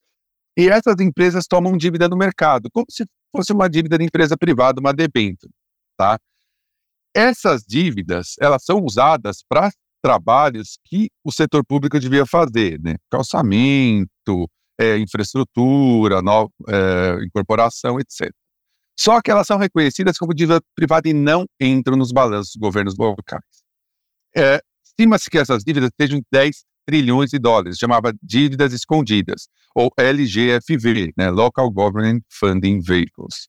e 0.56 0.68
essas 0.68 0.96
empresas 1.00 1.46
tomam 1.46 1.76
dívida 1.76 2.08
no 2.08 2.16
mercado, 2.16 2.68
como 2.72 2.86
se 2.88 3.04
fosse 3.34 3.52
uma 3.52 3.68
dívida 3.68 3.98
de 3.98 4.04
empresa 4.04 4.36
privada, 4.36 4.80
uma 4.80 4.92
debênture, 4.94 5.52
tá? 5.96 6.18
Essas 7.14 7.62
dívidas, 7.62 8.34
elas 8.40 8.64
são 8.64 8.80
usadas 8.80 9.44
para 9.48 9.70
trabalhos 10.04 10.78
que 10.84 11.08
o 11.24 11.32
setor 11.32 11.64
público 11.64 11.98
devia 11.98 12.26
fazer, 12.26 12.78
né? 12.78 12.96
Calçamento, 13.10 14.46
é, 14.78 14.98
infraestrutura, 14.98 16.20
no, 16.20 16.52
é, 16.68 17.24
incorporação, 17.24 17.98
etc. 17.98 18.30
Só 19.00 19.22
que 19.22 19.30
elas 19.30 19.46
são 19.46 19.56
reconhecidas 19.56 20.18
como 20.18 20.34
dívida 20.34 20.60
privada 20.76 21.08
e 21.08 21.14
não 21.14 21.46
entram 21.58 21.96
nos 21.96 22.12
balanços 22.12 22.52
dos 22.52 22.60
governos 22.60 22.94
locais. 22.98 23.42
É, 24.36 24.60
Estima-se 24.86 25.30
que 25.30 25.38
essas 25.38 25.64
dívidas 25.64 25.90
sejam 25.98 26.20
10 26.30 26.64
trilhões 26.86 27.30
de 27.30 27.38
dólares, 27.38 27.78
chamava 27.78 28.12
dívidas 28.22 28.74
escondidas, 28.74 29.48
ou 29.74 29.90
LGFV, 29.98 31.14
né, 31.16 31.30
Local 31.30 31.70
Government 31.70 32.20
Funding 32.28 32.80
Vehicles. 32.80 33.48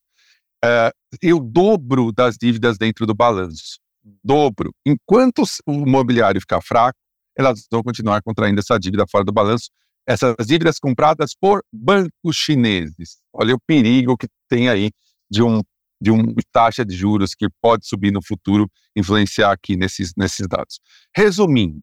Uh, 0.63 0.89
e 1.21 1.33
o 1.33 1.39
dobro 1.39 2.13
das 2.13 2.37
dívidas 2.41 2.77
dentro 2.77 3.05
do 3.05 3.13
balanço. 3.13 3.77
Dobro. 4.23 4.71
Enquanto 4.85 5.43
o 5.65 5.73
imobiliário 5.73 6.39
ficar 6.39 6.61
fraco, 6.61 6.97
elas 7.37 7.65
vão 7.71 7.81
continuar 7.83 8.21
contraindo 8.21 8.59
essa 8.59 8.77
dívida 8.77 9.05
fora 9.09 9.23
do 9.23 9.33
balanço, 9.33 9.69
essas 10.07 10.35
dívidas 10.45 10.77
compradas 10.79 11.31
por 11.39 11.63
bancos 11.73 12.35
chineses. 12.35 13.17
Olha 13.33 13.55
o 13.55 13.59
perigo 13.59 14.15
que 14.15 14.27
tem 14.47 14.69
aí 14.69 14.91
de 15.29 15.41
um 15.41 15.61
de 15.99 16.11
uma 16.11 16.33
taxa 16.51 16.85
de 16.85 16.93
juros 16.93 17.33
que 17.33 17.47
pode 17.61 17.87
subir 17.87 18.11
no 18.11 18.21
futuro, 18.21 18.69
influenciar 18.95 19.51
aqui 19.51 19.77
nesses, 19.77 20.11
nesses 20.15 20.45
dados. 20.45 20.79
Resumindo, 21.15 21.81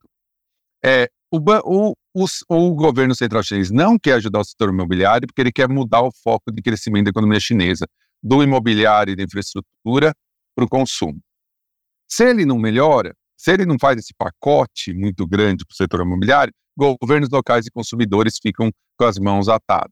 é, 0.85 1.09
o, 1.31 1.39
o, 1.39 1.95
o, 2.15 2.27
o, 2.49 2.75
governo 2.75 3.15
central 3.15 3.43
chinês 3.43 3.71
não 3.71 3.99
quer 3.99 4.15
ajudar 4.15 4.41
o 4.41 4.45
setor 4.45 4.69
imobiliário 4.69 5.27
porque 5.27 5.41
ele 5.41 5.51
quer 5.51 5.69
mudar 5.69 6.03
o 6.03 6.13
foco 6.13 6.53
de 6.53 6.61
crescimento 6.61 7.05
da 7.05 7.11
economia 7.11 7.41
chinesa, 7.41 7.87
do 8.23 8.43
imobiliário 8.43 9.13
e 9.13 9.17
da 9.17 9.23
infraestrutura 9.23 10.15
para 10.55 10.65
o 10.65 10.69
consumo. 10.69 11.19
Se 12.09 12.25
ele 12.25 12.45
não 12.45 12.59
melhora, 12.59 13.15
se 13.37 13.53
ele 13.53 13.65
não 13.65 13.77
faz 13.81 13.99
esse 13.99 14.15
pacote 14.17 14.93
muito 14.95 15.27
grande 15.27 15.65
para 15.65 15.73
o 15.73 15.77
setor 15.77 16.03
imobiliário, 16.03 16.53
governos 16.77 17.29
locais 17.31 17.67
e 17.67 17.71
consumidores 17.71 18.39
ficam 18.41 18.71
com 18.97 19.05
as 19.05 19.19
mãos 19.19 19.49
atadas. 19.49 19.91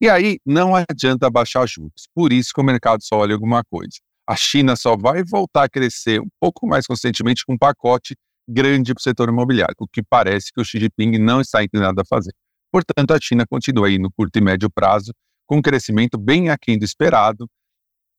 E 0.00 0.08
aí 0.08 0.38
não 0.46 0.72
adianta 0.74 1.28
baixar 1.30 1.66
juros. 1.68 2.08
Por 2.14 2.32
isso 2.32 2.52
que 2.54 2.60
o 2.60 2.64
mercado 2.64 3.02
só 3.02 3.16
olha 3.18 3.34
alguma 3.34 3.62
coisa. 3.64 3.98
A 4.26 4.34
China 4.34 4.76
só 4.76 4.96
vai 4.96 5.22
voltar 5.22 5.64
a 5.64 5.68
crescer 5.68 6.20
um 6.20 6.28
pouco 6.40 6.66
mais 6.66 6.86
constantemente 6.86 7.44
com 7.44 7.54
um 7.54 7.58
pacote 7.58 8.16
grande 8.48 8.94
para 8.94 9.00
o 9.00 9.02
setor 9.02 9.28
imobiliário, 9.28 9.74
o 9.78 9.86
que 9.86 10.02
parece 10.02 10.52
que 10.52 10.60
o 10.60 10.64
Xi 10.64 10.80
Jinping 10.80 11.18
não 11.18 11.40
está 11.40 11.62
inclinado 11.62 12.00
a 12.00 12.04
fazer. 12.04 12.32
Portanto, 12.72 13.12
a 13.12 13.20
China 13.20 13.44
continua 13.46 13.88
aí 13.88 13.98
no 13.98 14.10
curto 14.10 14.36
e 14.36 14.40
médio 14.40 14.70
prazo 14.70 15.12
com 15.46 15.58
um 15.58 15.62
crescimento 15.62 16.16
bem 16.16 16.48
aquém 16.48 16.78
do 16.78 16.84
esperado, 16.84 17.48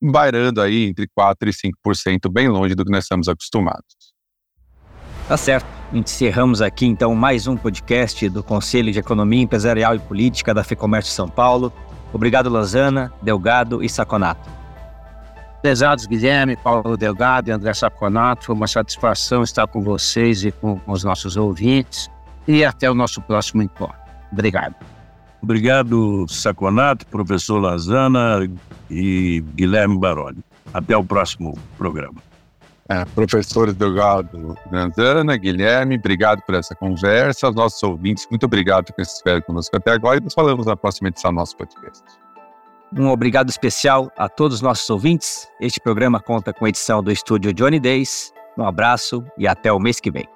bairando 0.02 0.62
aí 0.62 0.88
entre 0.88 1.08
4% 1.08 1.36
e 1.44 1.90
5%, 1.90 2.32
bem 2.32 2.48
longe 2.48 2.74
do 2.74 2.84
que 2.84 2.92
nós 2.92 3.04
estamos 3.04 3.28
acostumados. 3.28 4.12
Tá 5.28 5.38
certo. 5.38 5.68
Encerramos 5.94 6.62
aqui 6.62 6.86
então 6.86 7.14
mais 7.14 7.48
um 7.48 7.56
podcast 7.56 8.28
do 8.30 8.42
Conselho 8.42 8.92
de 8.92 9.00
Economia 9.00 9.42
Empresarial 9.42 9.96
e 9.96 10.00
Política 10.00 10.54
da 10.54 10.64
FEComércio 10.64 11.14
São 11.14 11.28
Paulo. 11.28 11.72
Obrigado, 12.14 12.50
Lozana, 12.50 13.14
Delgado 13.22 13.84
e 13.84 13.90
Saconato. 13.90 14.50
Pesados 15.62 16.08
Guilherme, 16.08 16.58
Paulo 16.58 16.98
Delgado 16.98 17.50
e 17.50 17.52
André 17.52 17.74
Saconato, 17.74 18.46
foi 18.46 18.56
uma 18.56 18.68
satisfação 18.68 19.44
estar 19.44 19.68
com 19.68 19.82
vocês 19.82 20.44
e 20.44 20.52
com, 20.52 20.80
com 20.80 20.92
os 20.92 21.04
nossos 21.04 21.38
ouvintes. 21.38 22.10
E 22.48 22.66
até 22.66 22.90
o 22.90 22.96
nosso 22.96 23.22
próximo 23.22 23.62
encontro. 23.62 23.96
Obrigado. 24.32 24.76
Obrigado, 25.42 26.26
Saconato, 26.30 27.06
professor 27.08 27.60
Lazana 27.60 28.48
e 28.90 29.44
Guilherme 29.56 29.98
Baroni. 29.98 30.44
Até 30.74 30.96
o 30.96 31.04
próximo 31.04 31.58
programa. 31.78 32.22
É, 32.90 33.06
professores 33.06 33.74
Delgado 33.74 34.58
Lanzana, 34.70 35.38
Guilherme, 35.38 35.98
obrigado 35.98 36.42
por 36.42 36.56
essa 36.56 36.76
conversa. 36.76 37.48
Aos 37.48 37.56
nossos 37.56 37.82
ouvintes, 37.84 38.28
muito 38.30 38.46
obrigado 38.46 38.92
por 38.94 39.02
estiverem 39.02 39.42
conosco 39.42 39.76
até 39.78 39.92
agora 39.92 40.18
e 40.18 40.20
nos 40.22 40.34
falamos 40.34 40.66
na 40.66 40.76
próxima 40.76 41.08
edição 41.08 41.32
do 41.32 41.36
nosso 41.36 41.56
podcast. 41.56 42.04
Um 42.98 43.08
obrigado 43.08 43.50
especial 43.50 44.12
a 44.18 44.28
todos 44.28 44.58
os 44.58 44.62
nossos 44.62 44.90
ouvintes. 44.90 45.48
Este 45.62 45.80
programa 45.80 46.20
conta 46.20 46.52
com 46.52 46.66
a 46.66 46.70
edição 46.70 47.02
do 47.02 47.12
estúdio 47.12 47.54
Johnny 47.54 47.80
Days. 47.80 48.34
Um 48.58 48.66
abraço 48.66 49.24
e 49.38 49.48
até 49.48 49.72
o 49.72 49.80
mês 49.80 50.02
que 50.02 50.12
vem. 50.12 50.28